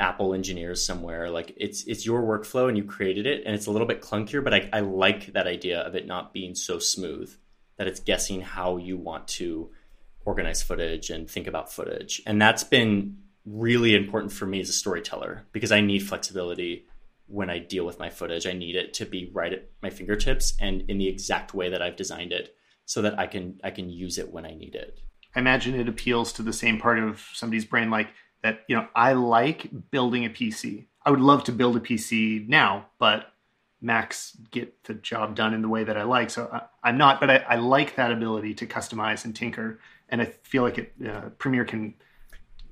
[0.00, 1.30] Apple engineers somewhere.
[1.30, 4.42] Like it's it's your workflow and you created it, and it's a little bit clunkier,
[4.42, 7.34] but I, I like that idea of it not being so smooth
[7.76, 9.70] that it's guessing how you want to
[10.24, 12.22] organize footage and think about footage.
[12.26, 13.18] And that's been
[13.50, 16.86] really important for me as a storyteller because I need flexibility
[17.26, 18.46] when I deal with my footage.
[18.46, 21.82] I need it to be right at my fingertips and in the exact way that
[21.82, 25.00] I've designed it so that I can I can use it when I need it.
[25.34, 28.08] I imagine it appeals to the same part of somebody's brain like
[28.42, 30.86] that, you know, I like building a PC.
[31.04, 33.32] I would love to build a PC now, but
[33.80, 36.30] Macs get the job done in the way that I like.
[36.30, 36.48] So
[36.82, 39.80] I, am not, but I, I, like that ability to customize and tinker.
[40.08, 41.94] And I feel like it, uh, Premiere can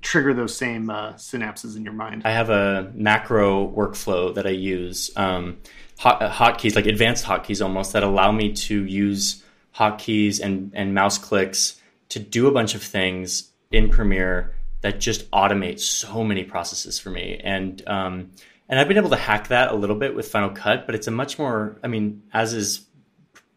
[0.01, 2.21] trigger those same uh, synapses in your mind.
[2.25, 5.57] I have a macro workflow that I use, um,
[5.97, 9.43] hot, uh, hotkeys, like advanced hotkeys almost, that allow me to use
[9.75, 11.79] hotkeys and, and mouse clicks
[12.09, 17.09] to do a bunch of things in Premiere that just automate so many processes for
[17.09, 17.39] me.
[17.43, 18.31] And um,
[18.69, 21.07] and I've been able to hack that a little bit with Final Cut, but it's
[21.07, 22.85] a much more, I mean, as is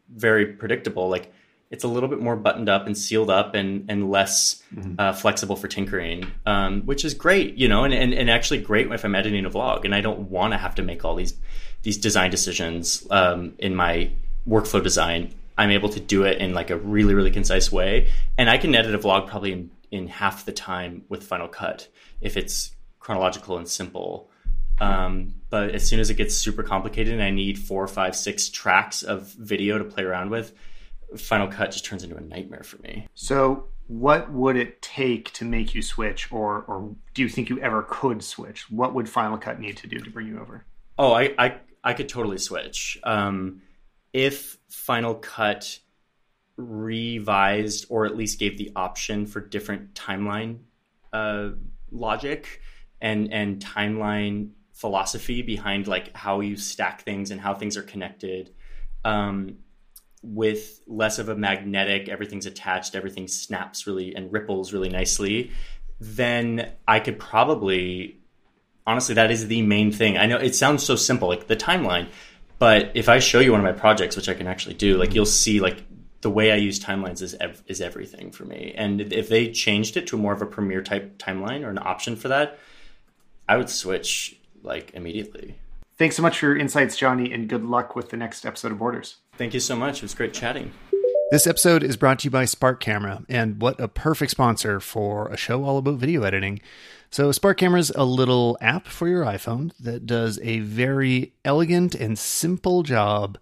[0.09, 1.33] very predictable, like
[1.71, 4.95] it's a little bit more buttoned up and sealed up and and less mm-hmm.
[4.99, 8.91] uh, flexible for tinkering, um, which is great, you know, and, and and actually great
[8.91, 11.35] if I'm editing a vlog and I don't want to have to make all these
[11.83, 14.11] these design decisions um, in my
[14.49, 15.33] workflow design.
[15.57, 18.75] I'm able to do it in like a really really concise way, and I can
[18.75, 21.89] edit a vlog probably in, in half the time with Final Cut
[22.21, 24.29] if it's chronological and simple.
[24.81, 28.49] Um, but as soon as it gets super complicated and I need four, five, six
[28.49, 30.55] tracks of video to play around with,
[31.17, 33.07] Final Cut just turns into a nightmare for me.
[33.15, 37.59] So, what would it take to make you switch, or or do you think you
[37.61, 38.71] ever could switch?
[38.71, 40.65] What would Final Cut need to do to bring you over?
[40.99, 42.99] Oh, I I, I could totally switch.
[43.05, 43.63] Um,
[44.13, 45.79] if Final Cut
[46.57, 50.59] revised or at least gave the option for different timeline
[51.13, 51.51] uh,
[51.91, 52.61] logic
[53.01, 58.51] and and timeline philosophy behind like how you stack things and how things are connected.
[59.05, 59.59] Um,
[60.23, 65.51] with less of a magnetic, everything's attached, everything snaps really and ripples really nicely,
[65.99, 68.19] then I could probably,
[68.87, 70.19] honestly, that is the main thing.
[70.19, 72.09] I know it sounds so simple, like the timeline,
[72.59, 75.15] but if I show you one of my projects, which I can actually do, like
[75.15, 75.83] you'll see, like
[76.21, 78.75] the way I use timelines is ev- is everything for me.
[78.77, 82.17] And if they changed it to more of a Premiere type timeline or an option
[82.17, 82.59] for that,
[83.49, 85.57] I would switch like immediately.
[85.97, 88.79] Thanks so much for your insights, Johnny, and good luck with the next episode of
[88.79, 89.17] Borders.
[89.41, 90.01] Thank you so much.
[90.01, 90.71] It was great chatting.
[91.31, 95.29] This episode is brought to you by Spark Camera, and what a perfect sponsor for
[95.29, 96.61] a show all about video editing.
[97.11, 101.95] So, Spark Camera is a little app for your iPhone that does a very elegant
[101.95, 103.39] and simple job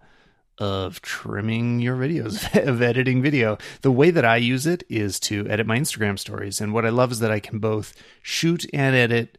[0.57, 3.57] of trimming your videos, of editing video.
[3.81, 6.61] The way that I use it is to edit my Instagram stories.
[6.61, 9.37] And what I love is that I can both shoot and edit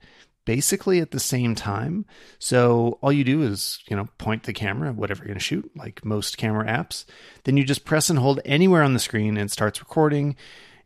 [0.50, 2.04] basically at the same time.
[2.40, 5.70] So all you do is, you know, point the camera, whatever you're going to shoot,
[5.76, 7.04] like most camera apps.
[7.44, 10.34] Then you just press and hold anywhere on the screen and it starts recording.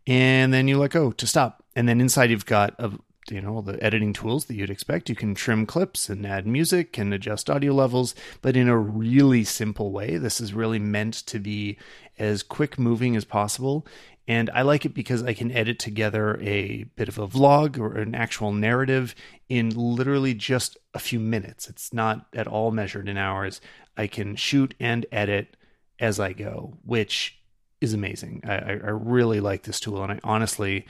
[0.06, 1.64] And then you let go to stop.
[1.74, 2.92] And then inside you've got a
[3.30, 6.46] you know all the editing tools that you'd expect you can trim clips and add
[6.46, 11.14] music and adjust audio levels but in a really simple way this is really meant
[11.14, 11.78] to be
[12.18, 13.86] as quick moving as possible
[14.26, 17.96] and I like it because I can edit together a bit of a vlog or
[17.96, 19.14] an actual narrative
[19.48, 21.68] in literally just a few minutes.
[21.68, 23.60] It's not at all measured in hours.
[23.96, 25.56] I can shoot and edit
[26.00, 27.38] as I go, which
[27.80, 28.42] is amazing.
[28.44, 30.86] I, I really like this tool, and I honestly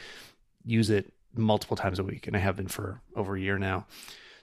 [0.65, 3.87] use it multiple times a week, and I have been for over a year now.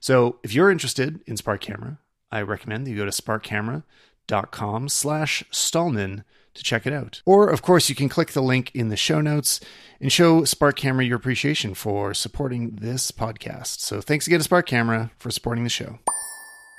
[0.01, 1.97] So if you're interested in Spark Camera,
[2.31, 7.21] I recommend that you go to sparkcamera.com slash Stalman to check it out.
[7.25, 9.59] Or, of course, you can click the link in the show notes
[9.99, 13.79] and show Spark Camera your appreciation for supporting this podcast.
[13.79, 15.99] So thanks again to Spark Camera for supporting the show.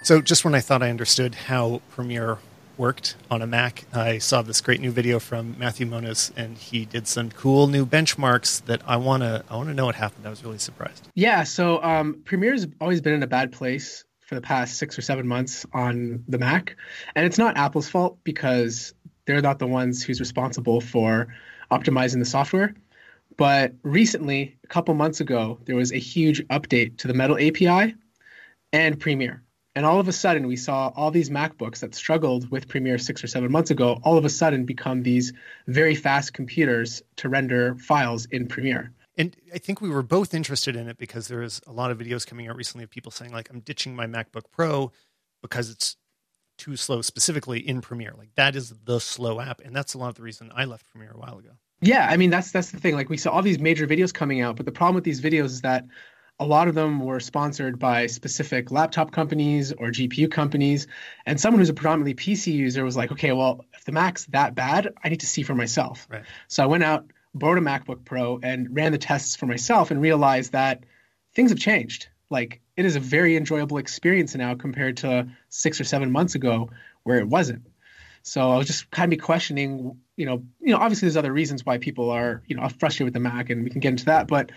[0.05, 2.39] So, just when I thought I understood how Premiere
[2.77, 6.85] worked on a Mac, I saw this great new video from Matthew Moniz, and he
[6.85, 10.27] did some cool new benchmarks that I wanna I wanna know what happened.
[10.27, 11.09] I was really surprised.
[11.15, 15.03] Yeah, so um, Premiere's always been in a bad place for the past six or
[15.03, 16.77] seven months on the Mac,
[17.15, 18.95] and it's not Apple's fault because
[19.27, 21.29] they're not the ones who's responsible for
[21.71, 22.75] optimizing the software.
[23.37, 27.95] But recently, a couple months ago, there was a huge update to the Metal API
[28.73, 29.43] and Premiere.
[29.75, 33.25] And all of a sudden, we saw all these MacBooks that struggled with Premiere six
[33.25, 35.33] or seven months ago, all of a sudden become these
[35.67, 38.93] very fast computers to render files in Premiere.
[39.17, 41.99] And I think we were both interested in it because there is a lot of
[41.99, 44.93] videos coming out recently of people saying, like, I'm ditching my MacBook Pro
[45.43, 45.97] because it's
[46.59, 48.15] too slow, specifically in Premiere.
[48.17, 49.61] Like, that is the slow app.
[49.61, 51.51] And that's a lot of the reason I left Premiere a while ago.
[51.83, 52.95] Yeah, I mean that's that's the thing.
[52.95, 55.47] Like we saw all these major videos coming out, but the problem with these videos
[55.47, 55.85] is that
[56.39, 60.87] a lot of them were sponsored by specific laptop companies or GPU companies.
[61.27, 64.55] And someone who's a predominantly PC user was like, okay, well, if the Mac's that
[64.55, 66.07] bad, I need to see for myself.
[66.11, 66.23] Right.
[66.49, 70.01] So I went out, borrowed a MacBook Pro, and ran the tests for myself and
[70.01, 70.85] realized that
[71.35, 72.09] things have changed.
[72.33, 76.71] Like it is a very enjoyable experience now compared to six or seven months ago
[77.05, 77.67] where it wasn't.
[78.23, 81.67] So I was just kind of questioning, you know, you know, obviously there's other reasons
[81.67, 84.29] why people are, you know, frustrated with the Mac, and we can get into that.
[84.29, 84.53] But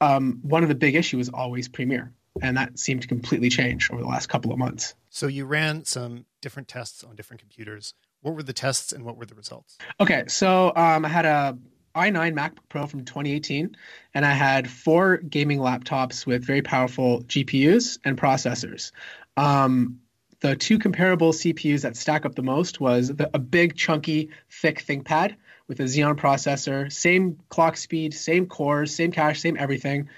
[0.00, 3.90] um, one of the big issues is always Premiere, and that seemed to completely change
[3.90, 4.94] over the last couple of months.
[5.08, 7.94] So you ran some different tests on different computers.
[8.22, 9.78] What were the tests and what were the results?
[10.00, 11.56] Okay, so um, I had a
[11.94, 13.76] i9 MacBook Pro from 2018,
[14.14, 18.92] and I had four gaming laptops with very powerful GPUs and processors.
[19.36, 20.00] Um,
[20.40, 24.84] the two comparable CPUs that stack up the most was the, a big, chunky, thick
[24.84, 25.36] ThinkPad
[25.68, 30.08] with a Xeon processor, same clock speed, same cores, same cache, same everything,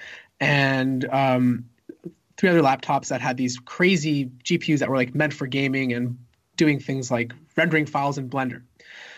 [0.40, 1.64] and um,
[2.36, 6.18] three other laptops that had these crazy GPUs that were like meant for gaming and
[6.56, 8.62] doing things like rendering files in Blender.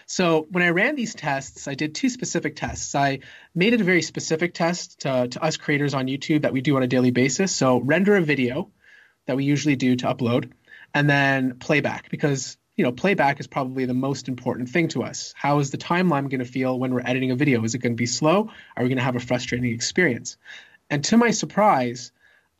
[0.06, 2.94] So when I ran these tests, I did two specific tests.
[2.94, 3.20] I
[3.54, 6.76] made it a very specific test to, to us creators on YouTube that we do
[6.76, 7.52] on a daily basis.
[7.54, 8.70] So render a video
[9.26, 10.50] that we usually do to upload
[10.92, 15.34] and then playback because you know playback is probably the most important thing to us.
[15.36, 17.64] How is the timeline going to feel when we're editing a video?
[17.64, 18.50] Is it going to be slow?
[18.76, 20.36] Are we going to have a frustrating experience?
[20.90, 22.12] And to my surprise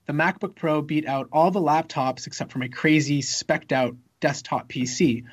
[0.06, 4.68] the macbook pro beat out all the laptops except for my crazy specced out desktop
[4.68, 5.24] pc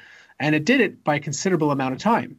[0.42, 2.38] and it did it by a considerable amount of time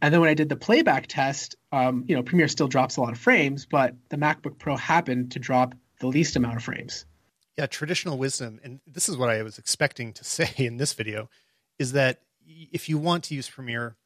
[0.00, 3.00] and then when i did the playback test um, you know premiere still drops a
[3.00, 7.04] lot of frames but the macbook pro happened to drop the least amount of frames
[7.56, 11.28] yeah, traditional wisdom, and this is what I was expecting to say in this video,
[11.78, 13.96] is that if you want to use Premiere,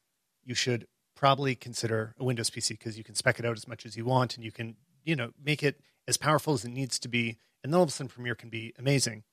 [0.43, 3.85] you should probably consider a Windows PC because you can spec it out as much
[3.85, 6.99] as you want and you can, you know, make it as powerful as it needs
[6.99, 9.23] to be, and then all of a sudden Premiere can be amazing.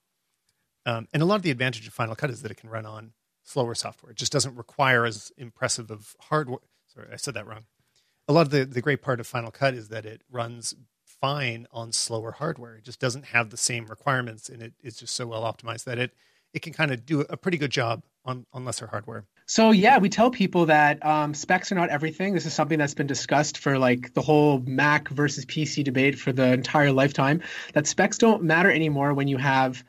[0.86, 2.86] Um, and a lot of the advantage of Final Cut is that it can run
[2.86, 3.12] on
[3.44, 4.11] slower software.
[4.11, 6.59] It just doesn't require as impressive of hardware.
[6.92, 7.66] Sorry, I said that wrong.
[8.26, 11.66] A lot of the, the great part of Final Cut is that it runs fine
[11.70, 12.76] on slower hardware.
[12.76, 15.98] It just doesn't have the same requirements, and it, it's just so well optimized that
[15.98, 16.12] it
[16.54, 19.24] it can kind of do a pretty good job on on lesser hardware.
[19.46, 22.33] So yeah, we tell people that um, specs are not everything.
[22.33, 26.33] This is something that's been discussed for like the whole Mac versus PC debate for
[26.33, 27.42] the entire lifetime.
[27.74, 29.85] That specs don't matter anymore when you have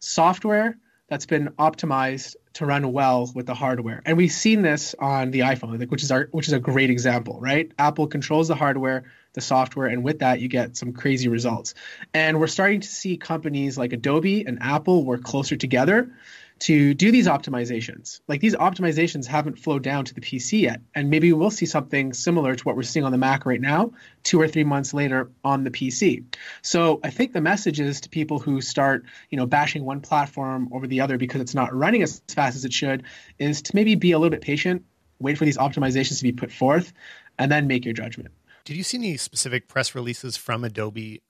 [0.00, 4.02] software that's been optimized to run well with the hardware.
[4.04, 7.38] And we've seen this on the iPhone, which is our which is a great example,
[7.40, 7.70] right?
[7.78, 11.74] Apple controls the hardware, the software, and with that you get some crazy results.
[12.14, 16.10] And we're starting to see companies like Adobe and Apple work closer together
[16.58, 18.20] to do these optimizations.
[18.28, 22.12] Like these optimizations haven't flowed down to the PC yet, and maybe we'll see something
[22.14, 23.92] similar to what we're seeing on the Mac right now,
[24.22, 26.24] two or three months later on the PC.
[26.62, 30.68] So I think the message is to people who start, you know, bashing one platform
[30.72, 33.02] over the other because it's not running as fast as it should,
[33.38, 34.84] is to maybe be a little bit patient,
[35.18, 36.92] wait for these optimizations to be put forth,
[37.38, 38.32] and then make your judgment.
[38.64, 41.22] Did you see any specific press releases from Adobe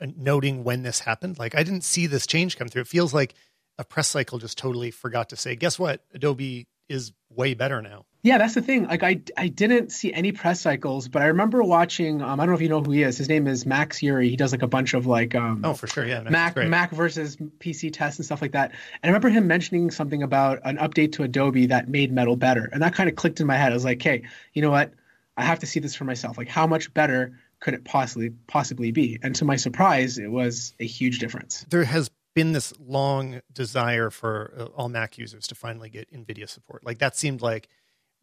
[0.00, 1.38] noting when this happened?
[1.38, 2.82] Like, I didn't see this change come through.
[2.82, 3.34] It feels like
[3.80, 6.04] a press cycle just totally forgot to say, guess what?
[6.12, 8.04] Adobe is way better now.
[8.22, 8.86] Yeah, that's the thing.
[8.86, 12.20] Like I, I didn't see any press cycles, but I remember watching.
[12.20, 13.16] Um, I don't know if you know who he is.
[13.16, 14.28] His name is Max Yuryev.
[14.28, 17.38] He does like a bunch of like um, oh for sure, yeah, Mac Mac versus
[17.38, 18.72] PC tests and stuff like that.
[18.72, 22.68] And I remember him mentioning something about an update to Adobe that made Metal better,
[22.70, 23.72] and that kind of clicked in my head.
[23.72, 24.92] I was like, hey, you know what?
[25.38, 26.36] I have to see this for myself.
[26.36, 29.18] Like, how much better could it possibly possibly be?
[29.22, 31.64] And to my surprise, it was a huge difference.
[31.70, 36.48] There has been this long desire for uh, all Mac users to finally get NVIDIA
[36.48, 36.84] support.
[36.84, 37.68] Like that seemed like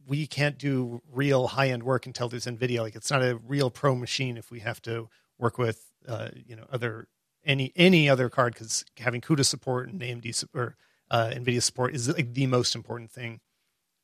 [0.06, 2.82] we can't do real high end work until there's NVIDIA.
[2.82, 6.56] Like it's not a real pro machine if we have to work with uh, you
[6.56, 7.08] know other
[7.46, 10.78] any any other card because having CUDA support and AMD or
[11.12, 13.40] uh, NVIDIA support is like the most important thing.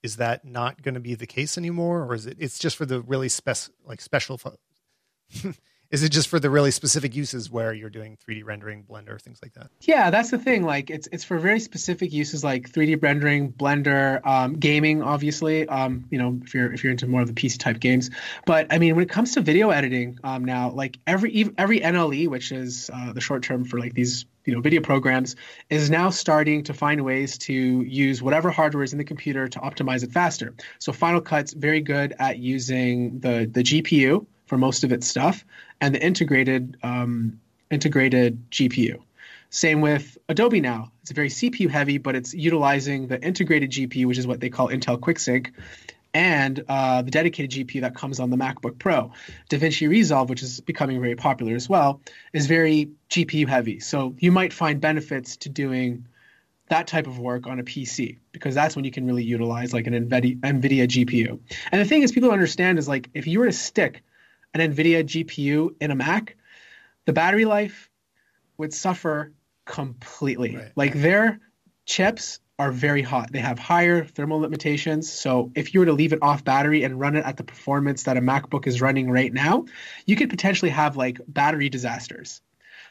[0.01, 2.35] Is that not going to be the case anymore, or is it?
[2.37, 4.39] It's just for the really spec like special.
[5.93, 9.39] is it just for the really specific uses where you're doing 3D rendering, Blender, things
[9.43, 9.69] like that?
[9.81, 10.63] Yeah, that's the thing.
[10.63, 15.69] Like it's it's for very specific uses like 3D rendering, Blender, um, gaming, obviously.
[15.69, 18.09] Um, you know, if you're if you're into more of the PC type games.
[18.47, 22.27] But I mean, when it comes to video editing, um, now like every every NLE,
[22.27, 25.35] which is uh, the short term for like these you know video programs,
[25.69, 29.59] is now starting to find ways to use whatever hardware is in the computer to
[29.59, 30.55] optimize it faster.
[30.79, 35.45] So Final Cut's very good at using the the GPU for most of its stuff,
[35.81, 37.39] and the integrated um,
[37.69, 39.01] integrated GPU.
[39.49, 40.91] Same with Adobe now.
[41.03, 44.69] It's very CPU heavy, but it's utilizing the integrated GPU, which is what they call
[44.69, 45.51] Intel QuickSync,
[46.13, 49.11] and uh, the dedicated GPU that comes on the MacBook Pro.
[49.49, 52.01] DaVinci Resolve, which is becoming very popular as well,
[52.33, 53.79] is very GPU heavy.
[53.79, 56.07] So you might find benefits to doing
[56.69, 59.85] that type of work on a PC because that's when you can really utilize like
[59.87, 61.39] an NVIDIA, NVIDIA GPU.
[61.71, 64.03] And the thing is, people understand is like if you were to stick
[64.53, 66.35] an NVIDIA GPU in a Mac,
[67.05, 67.89] the battery life
[68.57, 69.33] would suffer
[69.65, 70.55] completely.
[70.55, 70.71] Right.
[70.75, 71.39] Like their
[71.85, 73.31] chips are very hot.
[73.31, 75.11] They have higher thermal limitations.
[75.11, 78.03] So if you were to leave it off battery and run it at the performance
[78.03, 79.65] that a MacBook is running right now,
[80.05, 82.41] you could potentially have like battery disasters.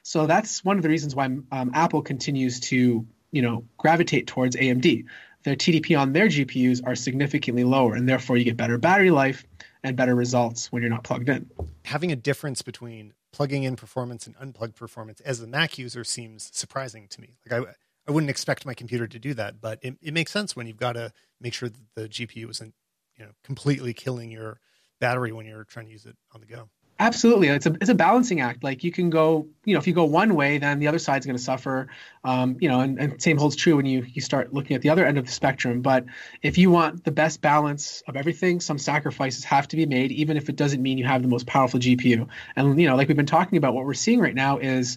[0.03, 4.57] So that's one of the reasons why um, Apple continues to, you know, gravitate towards
[4.57, 5.05] AMD.
[5.45, 9.45] Their TDP on their GPUs are significantly lower, and therefore you get better battery life
[9.85, 11.51] and better results when you're not plugged in.
[11.85, 16.51] Having a difference between plugging in performance and unplugged performance as a Mac user seems
[16.53, 17.37] surprising to me.
[17.49, 17.73] Like I,
[18.09, 20.77] I wouldn't expect my computer to do that, but it, it makes sense when you've
[20.77, 22.75] got to make sure that the GPU isn't,
[23.17, 24.61] you know, completely killing your
[25.01, 26.69] battery when you're trying to use it on the go.
[27.03, 28.63] Absolutely, it's a it's a balancing act.
[28.63, 31.27] Like you can go, you know, if you go one way, then the other side's
[31.27, 31.89] going to suffer.
[32.23, 34.91] Um, you know, and, and same holds true when you you start looking at the
[34.91, 35.83] other end of the spectrum.
[35.83, 36.05] But
[36.43, 40.37] if you want the best balance of everything, some sacrifices have to be made, even
[40.37, 42.29] if it doesn't mean you have the most powerful GPU.
[42.55, 44.97] And you know, like we've been talking about, what we're seeing right now is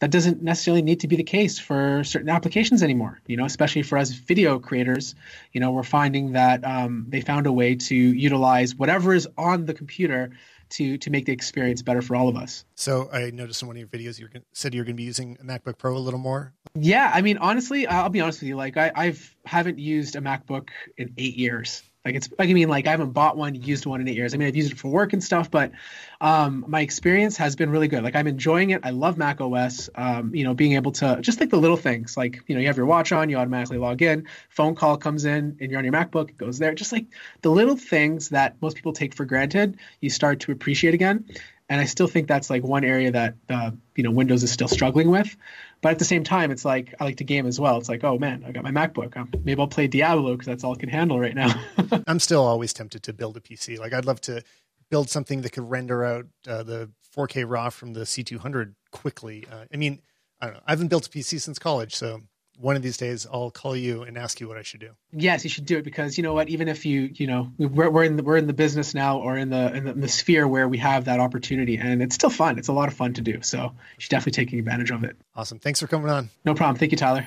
[0.00, 3.20] that doesn't necessarily need to be the case for certain applications anymore.
[3.28, 5.14] You know, especially for us video creators,
[5.52, 9.66] you know, we're finding that um, they found a way to utilize whatever is on
[9.66, 10.32] the computer
[10.70, 12.64] to to make the experience better for all of us.
[12.74, 15.36] So I noticed in one of your videos you said you're going to be using
[15.40, 16.52] a MacBook Pro a little more.
[16.74, 18.56] Yeah, I mean, honestly, I'll be honest with you.
[18.56, 21.82] Like, I I've haven't used a MacBook in eight years.
[22.04, 24.34] Like it's like I mean like I haven't bought one, used one in eight years.
[24.34, 25.72] I mean I've used it for work and stuff, but
[26.20, 28.02] um, my experience has been really good.
[28.02, 28.82] Like I'm enjoying it.
[28.84, 29.88] I love Mac OS.
[29.94, 32.66] Um, you know, being able to just like the little things, like you know you
[32.66, 35.84] have your watch on, you automatically log in, phone call comes in, and you're on
[35.84, 36.74] your MacBook, it goes there.
[36.74, 37.06] Just like
[37.40, 41.24] the little things that most people take for granted, you start to appreciate again.
[41.68, 44.68] And I still think that's like one area that uh, you know Windows is still
[44.68, 45.34] struggling with.
[45.80, 47.78] But at the same time, it's like I like to game as well.
[47.78, 49.16] It's like, oh man, I got my MacBook.
[49.16, 51.54] Um, maybe I'll play Diablo because that's all I can handle right now.
[52.06, 53.78] I'm still always tempted to build a PC.
[53.78, 54.42] Like I'd love to
[54.90, 59.46] build something that could render out uh, the 4K RAW from the C200 quickly.
[59.50, 60.02] Uh, I mean,
[60.40, 60.60] I don't know.
[60.66, 62.20] I haven't built a PC since college, so
[62.58, 64.90] one of these days I'll call you and ask you what I should do.
[65.12, 66.48] Yes, you should do it because you know what?
[66.48, 69.36] Even if you, you know, we're, we're in the we're in the business now or
[69.36, 72.30] in the, in the, in the sphere where we have that opportunity, and it's still
[72.30, 72.58] fun.
[72.58, 73.42] It's a lot of fun to do.
[73.42, 75.16] So you should definitely take advantage of it.
[75.34, 75.58] Awesome.
[75.58, 76.30] Thanks for coming on.
[76.44, 76.76] No problem.
[76.76, 77.26] Thank you, Tyler.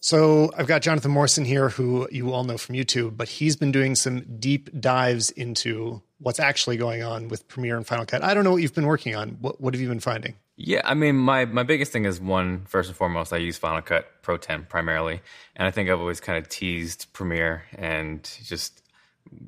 [0.00, 3.72] So I've got Jonathan Morrison here, who you all know from YouTube, but he's been
[3.72, 8.22] doing some deep dives into what's actually going on with Premiere and Final Cut.
[8.22, 9.38] I don't know what you've been working on.
[9.40, 10.36] What, what have you been finding?
[10.60, 13.32] Yeah, I mean, my my biggest thing is one first and foremost.
[13.32, 15.20] I use Final Cut Pro 10 primarily,
[15.54, 18.82] and I think I've always kind of teased Premiere, and just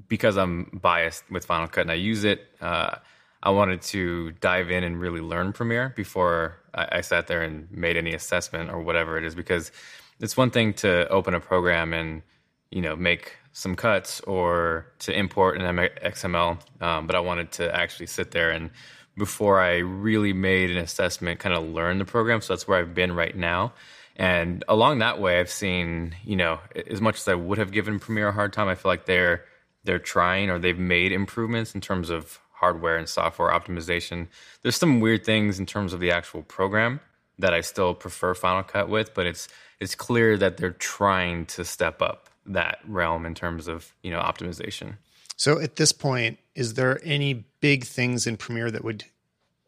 [0.06, 2.94] because I'm biased with Final Cut and I use it, uh,
[3.42, 7.68] I wanted to dive in and really learn Premiere before I, I sat there and
[7.72, 9.34] made any assessment or whatever it is.
[9.34, 9.72] Because
[10.20, 12.22] it's one thing to open a program and
[12.70, 17.74] you know make some cuts or to import an XML, um, but I wanted to
[17.74, 18.70] actually sit there and
[19.16, 22.40] before I really made an assessment, kind of learn the program.
[22.40, 23.72] So that's where I've been right now.
[24.16, 26.58] And along that way, I've seen, you know,
[26.88, 29.44] as much as I would have given Premiere a hard time, I feel like they're
[29.84, 34.28] they're trying or they've made improvements in terms of hardware and software optimization.
[34.60, 37.00] There's some weird things in terms of the actual program
[37.38, 39.48] that I still prefer Final Cut with, but it's
[39.80, 44.20] it's clear that they're trying to step up that realm in terms of you know
[44.20, 44.98] optimization.
[45.40, 49.04] So at this point, is there any big things in Premiere that would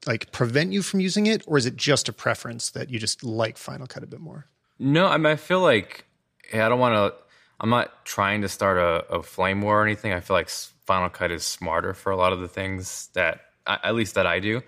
[0.06, 3.24] like prevent you from using it, or is it just a preference that you just
[3.24, 4.48] like Final Cut a bit more?
[4.78, 6.04] No, I mean I feel like
[6.52, 7.14] I don't want to.
[7.58, 10.12] I'm not trying to start a, a flame war or anything.
[10.12, 13.94] I feel like Final Cut is smarter for a lot of the things that, at
[13.94, 14.60] least that I do.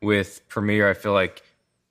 [0.00, 1.42] With Premiere, I feel like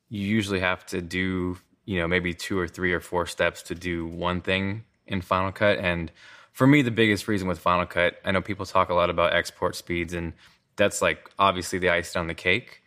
[0.10, 3.76] you usually have to do, you know, maybe two or three or four steps to
[3.76, 5.78] do one thing in Final Cut.
[5.78, 6.12] And
[6.56, 9.34] for me, the biggest reason with Final Cut, I know people talk a lot about
[9.34, 10.32] export speeds, and
[10.78, 12.82] that's like obviously the icing on the cake.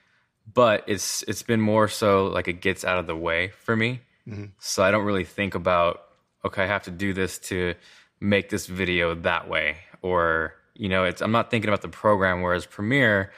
[0.52, 4.00] But it's it's been more so like it gets out of the way for me.
[4.26, 4.46] Mm-hmm.
[4.58, 6.00] So I don't really think about
[6.46, 7.74] okay, I have to do this to
[8.20, 12.40] make this video that way, or you know, it's I'm not thinking about the program.
[12.40, 13.32] Whereas Premiere,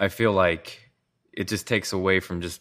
[0.00, 0.90] I feel like
[1.32, 2.60] it just takes away from just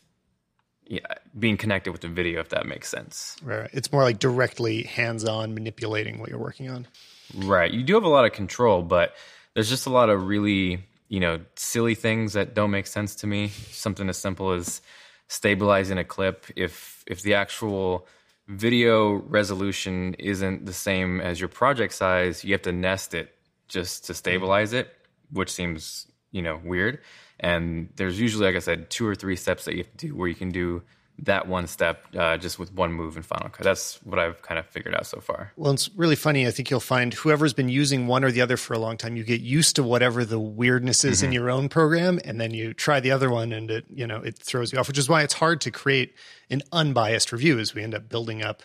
[0.86, 1.00] yeah,
[1.40, 3.36] being connected with the video, if that makes sense.
[3.42, 3.72] Right.
[3.74, 6.86] It's more like directly hands-on manipulating what you're working on.
[7.34, 7.72] Right.
[7.72, 9.16] You do have a lot of control, but
[9.54, 13.28] there's just a lot of really, you know, silly things that don't make sense to
[13.28, 13.50] me.
[13.72, 14.82] Something as simple as
[15.28, 16.46] stabilizing a clip.
[16.56, 18.08] If if the actual
[18.48, 23.34] video resolution isn't the same as your project size, you have to nest it
[23.68, 24.94] just to stabilize it,
[25.32, 27.00] which seems, you know, weird.
[27.40, 30.16] And there's usually, like I said, two or three steps that you have to do
[30.16, 30.84] where you can do
[31.20, 33.64] that one step uh, just with one move in Final Cut.
[33.64, 35.52] That's what I've kind of figured out so far.
[35.56, 36.46] Well, it's really funny.
[36.46, 39.16] I think you'll find whoever's been using one or the other for a long time,
[39.16, 41.28] you get used to whatever the weirdness is mm-hmm.
[41.28, 44.22] in your own program, and then you try the other one, and it you know
[44.22, 44.88] it throws you off.
[44.88, 46.16] Which is why it's hard to create
[46.50, 48.64] an unbiased review, as we end up building up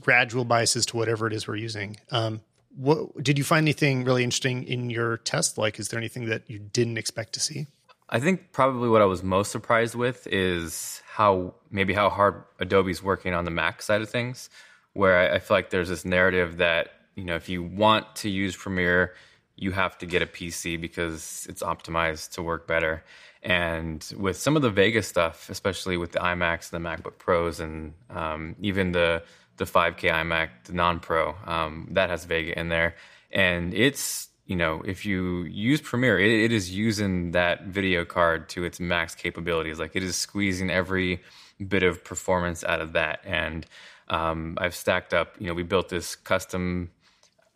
[0.00, 1.96] gradual biases to whatever it is we're using.
[2.10, 2.40] Um,
[2.74, 5.58] what did you find anything really interesting in your test?
[5.58, 7.66] Like, is there anything that you didn't expect to see?
[8.10, 13.02] I think probably what I was most surprised with is how maybe how hard Adobe's
[13.02, 14.50] working on the Mac side of things,
[14.94, 18.28] where I, I feel like there's this narrative that you know if you want to
[18.28, 19.14] use Premiere,
[19.54, 23.04] you have to get a PC because it's optimized to work better.
[23.42, 27.60] And with some of the Vega stuff, especially with the iMacs and the MacBook Pros,
[27.60, 29.22] and um, even the
[29.56, 32.96] the 5K iMac, the non-Pro, um, that has Vega in there,
[33.30, 38.48] and it's you know if you use Premiere, it, it is using that video card
[38.48, 39.78] to its max capabilities.
[39.78, 41.22] Like it is squeezing every
[41.68, 43.64] bit of performance out of that, and
[44.08, 45.36] um, I've stacked up.
[45.38, 46.90] You know, we built this custom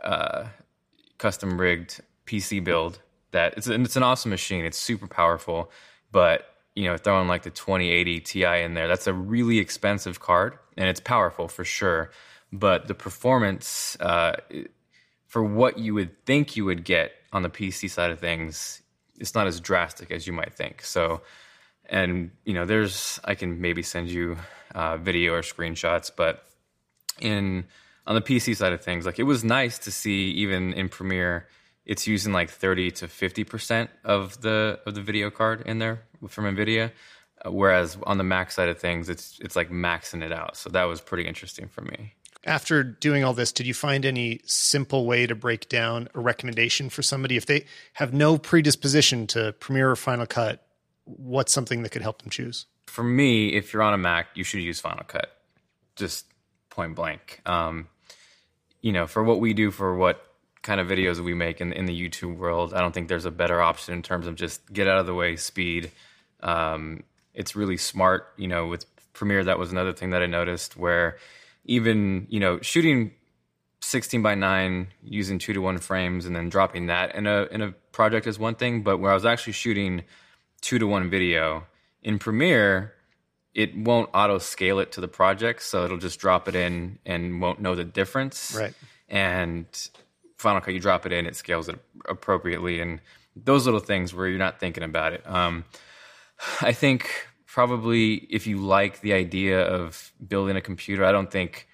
[0.05, 0.45] uh,
[1.19, 3.01] custom rigged PC build
[3.33, 4.65] that it's it's an awesome machine.
[4.65, 5.73] It's super powerful,
[6.13, 10.59] but you know, throwing like the 2080 Ti in there, that's a really expensive card
[10.77, 12.13] and it's powerful for sure.
[12.53, 14.37] But the performance uh,
[15.35, 18.83] for what you would think you would get on the PC side of things,
[19.19, 20.81] it's not as drastic as you might think.
[20.83, 21.23] So,
[21.87, 24.37] and you know, there's I can maybe send you
[24.77, 26.45] uh, video or screenshots, but
[27.21, 27.65] in
[28.07, 31.49] on the PC side of things, like it was nice to see even in Premiere,
[31.85, 36.05] it's using like 30 to 50 percent of the of the video card in there
[36.29, 36.93] from NVIDIA.
[37.45, 40.57] Whereas on the Mac side of things, it's it's like maxing it out.
[40.57, 42.15] So that was pretty interesting for me.
[42.47, 46.91] After doing all this, did you find any simple way to break down a recommendation
[46.91, 47.65] for somebody if they
[47.95, 50.67] have no predisposition to Premiere or Final Cut?
[51.05, 52.67] What's something that could help them choose?
[52.87, 55.39] For me, if you're on a Mac, you should use Final Cut,
[55.97, 56.27] just
[56.69, 57.41] point blank.
[57.47, 57.89] Um,
[58.83, 60.23] you know, for what we do, for what
[60.63, 63.31] kind of videos we make in in the YouTube world, I don't think there's a
[63.31, 65.93] better option in terms of just get out of the way, speed.
[66.41, 68.29] Um, it's really smart.
[68.37, 68.85] You know, with
[69.15, 71.17] Premiere, that was another thing that I noticed where
[71.65, 73.13] even you know shooting
[73.81, 77.61] 16 by 9 using two to one frames and then dropping that in a in
[77.63, 80.03] a project is one thing, but where I was actually shooting
[80.61, 81.65] two to one video
[82.03, 82.93] in Premiere,
[83.55, 87.41] it won't auto scale it to the project, so it'll just drop it in and
[87.41, 88.55] won't know the difference.
[88.59, 88.75] Right.
[89.09, 89.67] And
[90.39, 93.01] Final Cut, you drop it in, it scales it appropriately, and
[93.37, 95.23] those little things where you're not thinking about it.
[95.27, 95.65] Um,
[96.61, 101.69] I think probably if you like the idea of building a computer, I don't think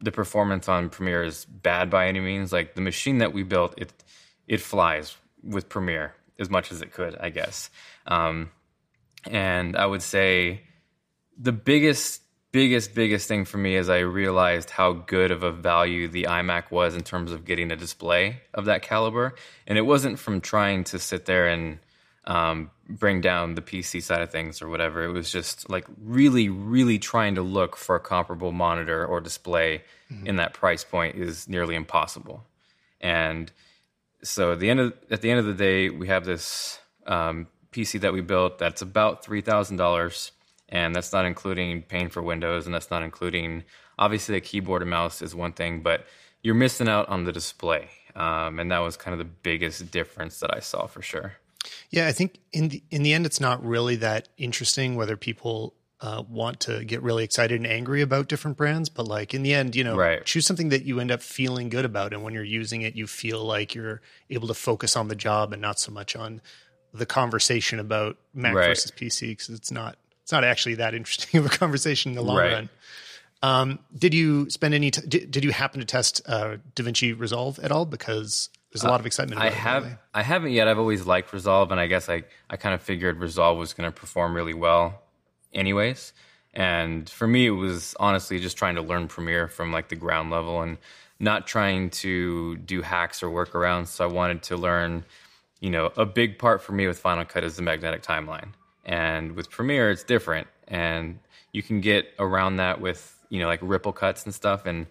[0.00, 2.52] the performance on Premiere is bad by any means.
[2.52, 3.92] Like the machine that we built, it
[4.48, 7.70] it flies with Premiere as much as it could, I guess.
[8.08, 8.50] Um,
[9.30, 10.62] and I would say
[11.38, 16.08] the biggest, biggest, biggest thing for me is I realized how good of a value
[16.08, 19.36] the iMac was in terms of getting a display of that caliber.
[19.64, 21.78] And it wasn't from trying to sit there and
[22.24, 25.04] um, bring down the PC side of things or whatever.
[25.04, 29.82] It was just like really, really trying to look for a comparable monitor or display
[30.12, 30.26] mm-hmm.
[30.26, 32.44] in that price point is nearly impossible.
[33.00, 33.50] And
[34.22, 37.48] so at the end of at the end of the day, we have this um,
[37.72, 40.32] PC that we built that's about three thousand dollars,
[40.68, 43.64] and that's not including paying for Windows, and that's not including
[43.98, 46.06] obviously a keyboard and mouse is one thing, but
[46.42, 50.40] you're missing out on the display, um, and that was kind of the biggest difference
[50.40, 51.34] that I saw for sure.
[51.90, 55.74] Yeah, I think in the in the end, it's not really that interesting whether people
[56.00, 59.54] uh, want to get really excited and angry about different brands, but like in the
[59.54, 60.24] end, you know, Right.
[60.24, 63.06] choose something that you end up feeling good about, and when you're using it, you
[63.06, 66.42] feel like you're able to focus on the job and not so much on
[66.92, 68.66] the conversation about Mac Right.
[68.66, 72.22] versus PC because it's not it's not actually that interesting of a conversation in the
[72.22, 72.52] long Right.
[72.52, 72.68] run.
[73.42, 74.90] Um, did you spend any?
[74.90, 77.84] T- did, did you happen to test uh, DaVinci Resolve at all?
[77.86, 79.38] Because there's a lot of excitement.
[79.38, 79.98] About I it have lately.
[80.12, 80.68] I haven't yet.
[80.68, 83.90] I've always liked Resolve, and I guess I I kind of figured Resolve was going
[83.90, 85.02] to perform really well,
[85.54, 86.12] anyways.
[86.52, 90.30] And for me, it was honestly just trying to learn Premiere from like the ground
[90.30, 90.76] level and
[91.18, 93.88] not trying to do hacks or workarounds.
[93.88, 95.04] So I wanted to learn.
[95.60, 98.48] You know, a big part for me with Final Cut is the magnetic timeline,
[98.84, 101.18] and with Premiere, it's different, and
[101.52, 104.86] you can get around that with you know like ripple cuts and stuff, and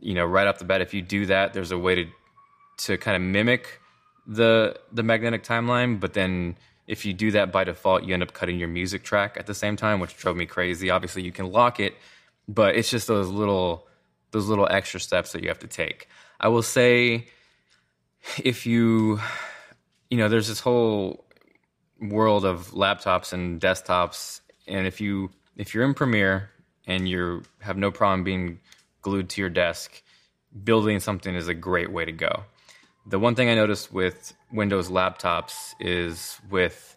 [0.00, 2.06] you know right off the bat, if you do that, there's a way to
[2.78, 3.80] to kind of mimic
[4.26, 6.56] the the magnetic timeline but then
[6.86, 9.54] if you do that by default you end up cutting your music track at the
[9.54, 10.90] same time which drove me crazy.
[10.90, 11.94] Obviously you can lock it
[12.48, 13.86] but it's just those little
[14.30, 16.08] those little extra steps that you have to take.
[16.40, 17.26] I will say
[18.42, 19.20] if you
[20.10, 21.24] you know there's this whole
[22.00, 26.50] world of laptops and desktops and if you if you're in premiere
[26.86, 28.58] and you have no problem being
[29.02, 30.02] glued to your desk
[30.64, 32.44] building something is a great way to go
[33.06, 36.96] the one thing I noticed with Windows laptops is with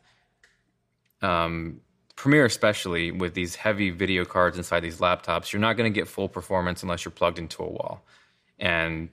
[1.22, 1.82] um,
[2.16, 6.08] Premiere, especially with these heavy video cards inside these laptops, you're not going to get
[6.08, 8.06] full performance unless you're plugged into a wall.
[8.58, 9.10] And,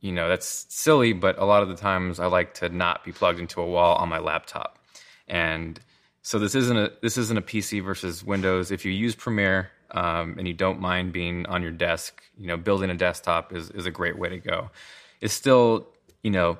[0.00, 3.12] you know, that's silly, but a lot of the times I like to not be
[3.12, 4.78] plugged into a wall on my laptop.
[5.26, 5.80] And
[6.22, 8.70] so this isn't a this isn't a PC versus Windows.
[8.70, 12.56] If you use Premiere um, and you don't mind being on your desk, you know,
[12.56, 14.70] building a desktop is is a great way to go.
[15.20, 15.88] It's still
[16.24, 16.58] you know,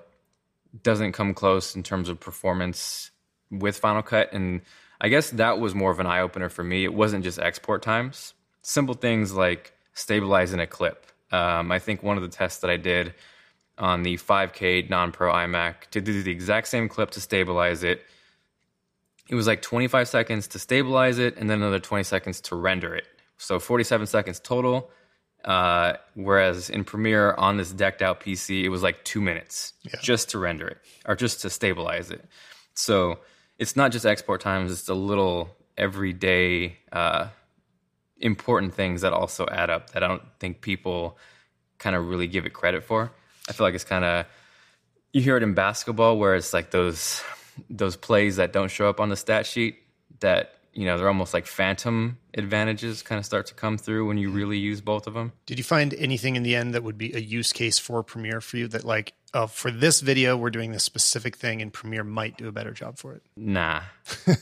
[0.83, 3.11] doesn't come close in terms of performance
[3.51, 4.33] with Final Cut.
[4.33, 4.61] And
[5.01, 6.85] I guess that was more of an eye opener for me.
[6.85, 11.07] It wasn't just export times, simple things like stabilizing a clip.
[11.33, 13.15] Um, I think one of the tests that I did
[13.79, 18.03] on the 5K non pro iMac to do the exact same clip to stabilize it,
[19.29, 22.95] it was like 25 seconds to stabilize it and then another 20 seconds to render
[22.95, 23.07] it.
[23.39, 24.91] So 47 seconds total.
[25.45, 30.31] Uh, whereas in Premiere on this decked out PC, it was like two minutes just
[30.31, 32.25] to render it or just to stabilize it.
[32.75, 33.19] So
[33.59, 37.29] it's not just export times; it's the little everyday uh,
[38.19, 41.19] important things that also add up that I don't think people
[41.79, 43.13] kind of really give it credit for.
[43.49, 44.27] I feel like it's kind of
[45.13, 47.23] you hear it in basketball where it's like those
[47.71, 49.79] those plays that don't show up on the stat sheet
[50.21, 54.19] that you know they're almost like phantom advantages kind of start to come through when
[54.19, 54.37] you mm-hmm.
[54.37, 57.15] really use both of them Did you find anything in the end that would be
[57.15, 60.73] a use case for Premiere for you that like, oh, for this video, we're doing
[60.73, 63.23] this specific thing and Premiere might do a better job for it?
[63.37, 63.83] nah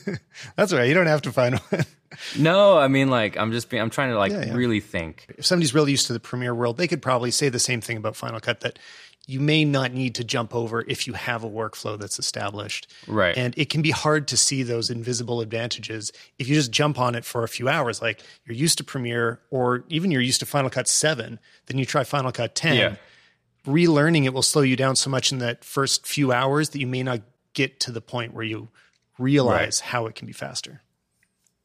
[0.57, 1.85] That's right You don't have to find one.
[2.39, 4.55] no i mean like i'm just being i'm trying to like Yeah, yeah.
[4.55, 7.59] really think if somebody's really used to the Premiere world, they could probably say the
[7.59, 8.79] same thing about Final Cut that
[9.27, 12.89] you may not need to jump over if you have a workflow that's established.
[13.07, 13.37] Right.
[13.37, 17.15] And it can be hard to see those invisible advantages if you just jump on
[17.15, 18.03] it for a few hours.
[18.03, 21.85] Like you're used to Premiere or even you're used to Final Cut 7, then you
[21.85, 22.77] try Final Cut 10.
[22.77, 22.97] Yeah.
[23.65, 26.87] Relearning it will slow you down so much in that first few hours that you
[26.89, 27.21] may not
[27.55, 28.69] get to the point where you
[29.19, 30.83] realize how it can be faster.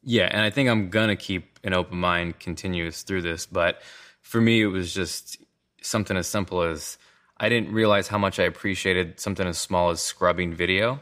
[0.04, 3.48] Yeah, and I think I'm gonna keep an open mind continuous through this.
[3.48, 3.82] But
[4.22, 5.38] for me, it was just
[5.82, 7.00] something as simple as
[7.40, 11.00] I didn't realize how much I appreciated something as small as scrubbing video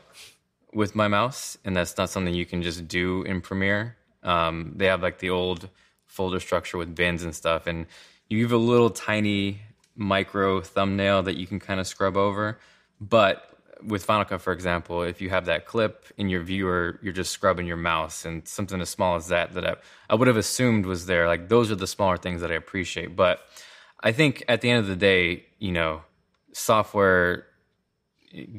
[0.73, 3.95] with my mouse, and that's not something you can just do in Premiere.
[4.21, 5.69] Um, they have like the old
[6.05, 7.85] folder structure with bins and stuff, and
[8.27, 9.61] you have a little tiny
[9.95, 12.59] micro thumbnail that you can kind of scrub over.
[12.99, 13.49] But
[13.81, 17.31] with Final Cut, for example, if you have that clip in your viewer, you're just
[17.31, 19.75] scrubbing your mouse, and something as small as that that I,
[20.09, 21.27] I would have assumed was there.
[21.27, 23.15] Like those are the smaller things that I appreciate.
[23.15, 23.39] But
[24.01, 26.01] I think at the end of the day, you know,
[26.55, 27.47] software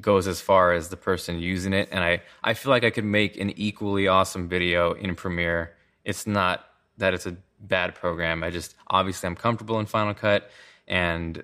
[0.01, 3.05] goes as far as the person using it, and I I feel like I could
[3.05, 5.73] make an equally awesome video in Premiere.
[6.05, 6.67] It's not
[6.99, 8.43] that it's a bad program.
[8.45, 10.51] I just obviously I'm comfortable in Final Cut,
[10.87, 11.43] and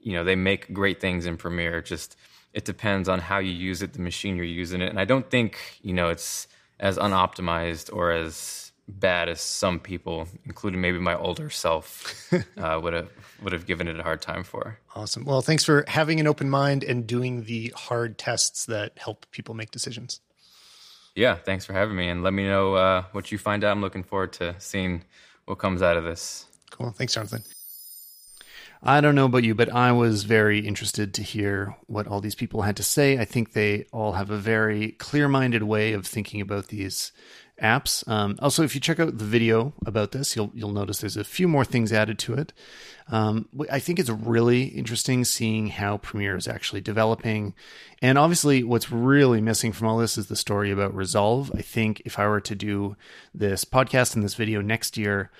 [0.00, 1.82] you know they make great things in Premiere.
[1.82, 2.16] Just
[2.54, 5.28] it depends on how you use it, the machine you're using it, and I don't
[5.30, 6.48] think you know it's
[6.80, 12.92] as unoptimized or as bad as some people, including maybe my older self, uh, would
[12.92, 13.10] have
[13.42, 14.78] would have given it a hard time for.
[14.94, 15.24] Awesome.
[15.24, 19.54] Well, thanks for having an open mind and doing the hard tests that help people
[19.54, 20.20] make decisions.
[21.14, 23.72] Yeah, thanks for having me, and let me know uh, what you find out.
[23.72, 25.04] I'm looking forward to seeing
[25.44, 26.46] what comes out of this.
[26.70, 26.90] Cool.
[26.90, 27.42] Thanks, Jonathan.
[28.84, 32.34] I don't know about you, but I was very interested to hear what all these
[32.34, 33.16] people had to say.
[33.16, 37.12] I think they all have a very clear minded way of thinking about these
[37.60, 38.06] apps.
[38.08, 41.24] Um, also, if you check out the video about this, you'll you'll notice there's a
[41.24, 42.52] few more things added to it.
[43.08, 47.54] Um, I think it's really interesting seeing how Premiere is actually developing,
[48.00, 51.50] and obviously, what's really missing from all this is the story about Resolve.
[51.54, 52.96] I think if I were to do
[53.34, 55.30] this podcast and this video next year,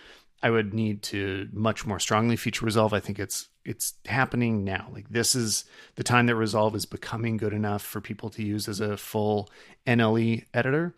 [0.42, 2.92] I would need to much more strongly feature Resolve.
[2.92, 4.88] I think it's it's happening now.
[4.92, 8.68] Like this is the time that Resolve is becoming good enough for people to use
[8.68, 9.48] as a full
[9.86, 10.94] NLE editor.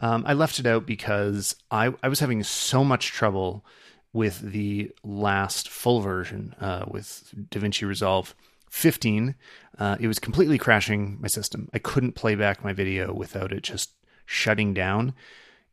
[0.00, 3.64] Um, I left it out because I, I was having so much trouble
[4.12, 8.34] with the last full version uh, with DaVinci Resolve
[8.70, 9.34] 15.
[9.78, 11.68] Uh, it was completely crashing my system.
[11.72, 13.90] I couldn't play back my video without it just
[14.24, 15.14] shutting down.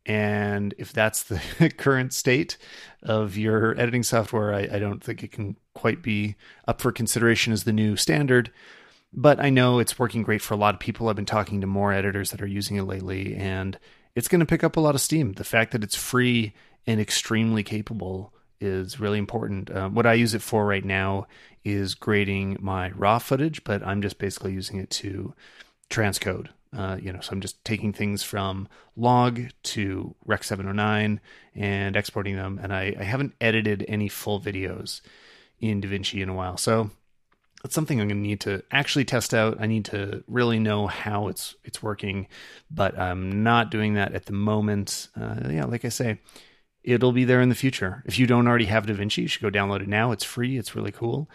[0.06, 1.40] And if that's the
[1.78, 2.58] current state
[3.04, 7.52] of your editing software, I, I, don't think it can quite be up for consideration
[7.52, 8.52] as the new standard.
[9.12, 11.10] But I know it's working great for a lot of people.
[11.10, 13.78] I've been talking to more editors that are using it lately, and
[14.18, 15.34] it's going to pick up a lot of steam.
[15.34, 16.56] The fact that it's free
[16.88, 19.70] and extremely capable is really important.
[19.70, 21.28] Uh, what I use it for right now
[21.64, 25.36] is grading my raw footage, but I'm just basically using it to
[25.92, 26.48] transcode.
[26.76, 31.22] Uh, you know, so I'm just taking things from log to Rec 709
[31.54, 32.60] and exporting them.
[32.60, 35.02] And I, I haven't edited any full videos
[35.60, 36.58] in DaVinci in a while.
[36.58, 36.90] So
[37.68, 39.58] that's something I'm going to need to actually test out.
[39.60, 42.28] I need to really know how it's it's working,
[42.72, 45.10] but I'm not doing that at the moment.
[45.20, 46.22] Uh, yeah, like I say,
[46.82, 48.04] it'll be there in the future.
[48.06, 50.14] If you don't already have DaVinci, you should go download it now.
[50.14, 50.58] It's free.
[50.58, 51.30] It's really cool.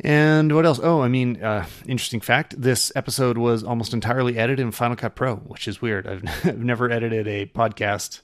[0.00, 0.80] And what else?
[0.82, 5.16] Oh, I mean, uh, interesting fact: this episode was almost entirely edited in Final Cut
[5.16, 6.06] Pro, which is weird.
[6.06, 8.20] I've, I've never edited a podcast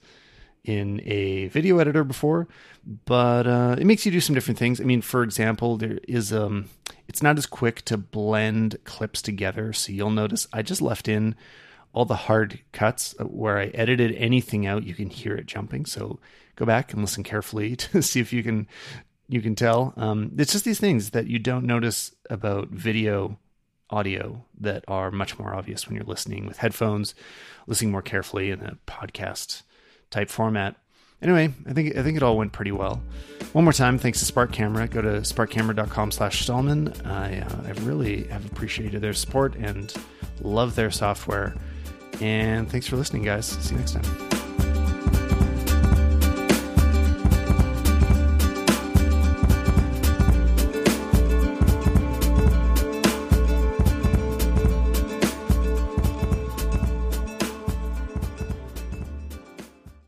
[0.63, 2.47] in a video editor before,
[3.05, 4.79] but uh, it makes you do some different things.
[4.79, 6.69] I mean, for example, there is um,
[7.07, 9.73] it's not as quick to blend clips together.
[9.73, 11.35] So you'll notice I just left in
[11.93, 14.83] all the hard cuts where I edited anything out.
[14.83, 15.85] You can hear it jumping.
[15.85, 16.19] So
[16.55, 18.67] go back and listen carefully to see if you can
[19.27, 19.93] you can tell.
[19.97, 23.37] Um, it's just these things that you don't notice about video
[23.89, 27.13] audio that are much more obvious when you're listening with headphones,
[27.67, 29.63] listening more carefully in a podcast
[30.13, 30.75] type format.
[31.21, 33.01] Anyway, I think I think it all went pretty well.
[33.53, 34.87] One more time, thanks to Spark Camera.
[34.87, 36.93] Go to sparkcamera.com slash Stalman.
[37.05, 39.93] I, uh, I really have appreciated their support and
[40.41, 41.53] love their software.
[42.19, 43.45] And thanks for listening, guys.
[43.45, 44.42] See you next time.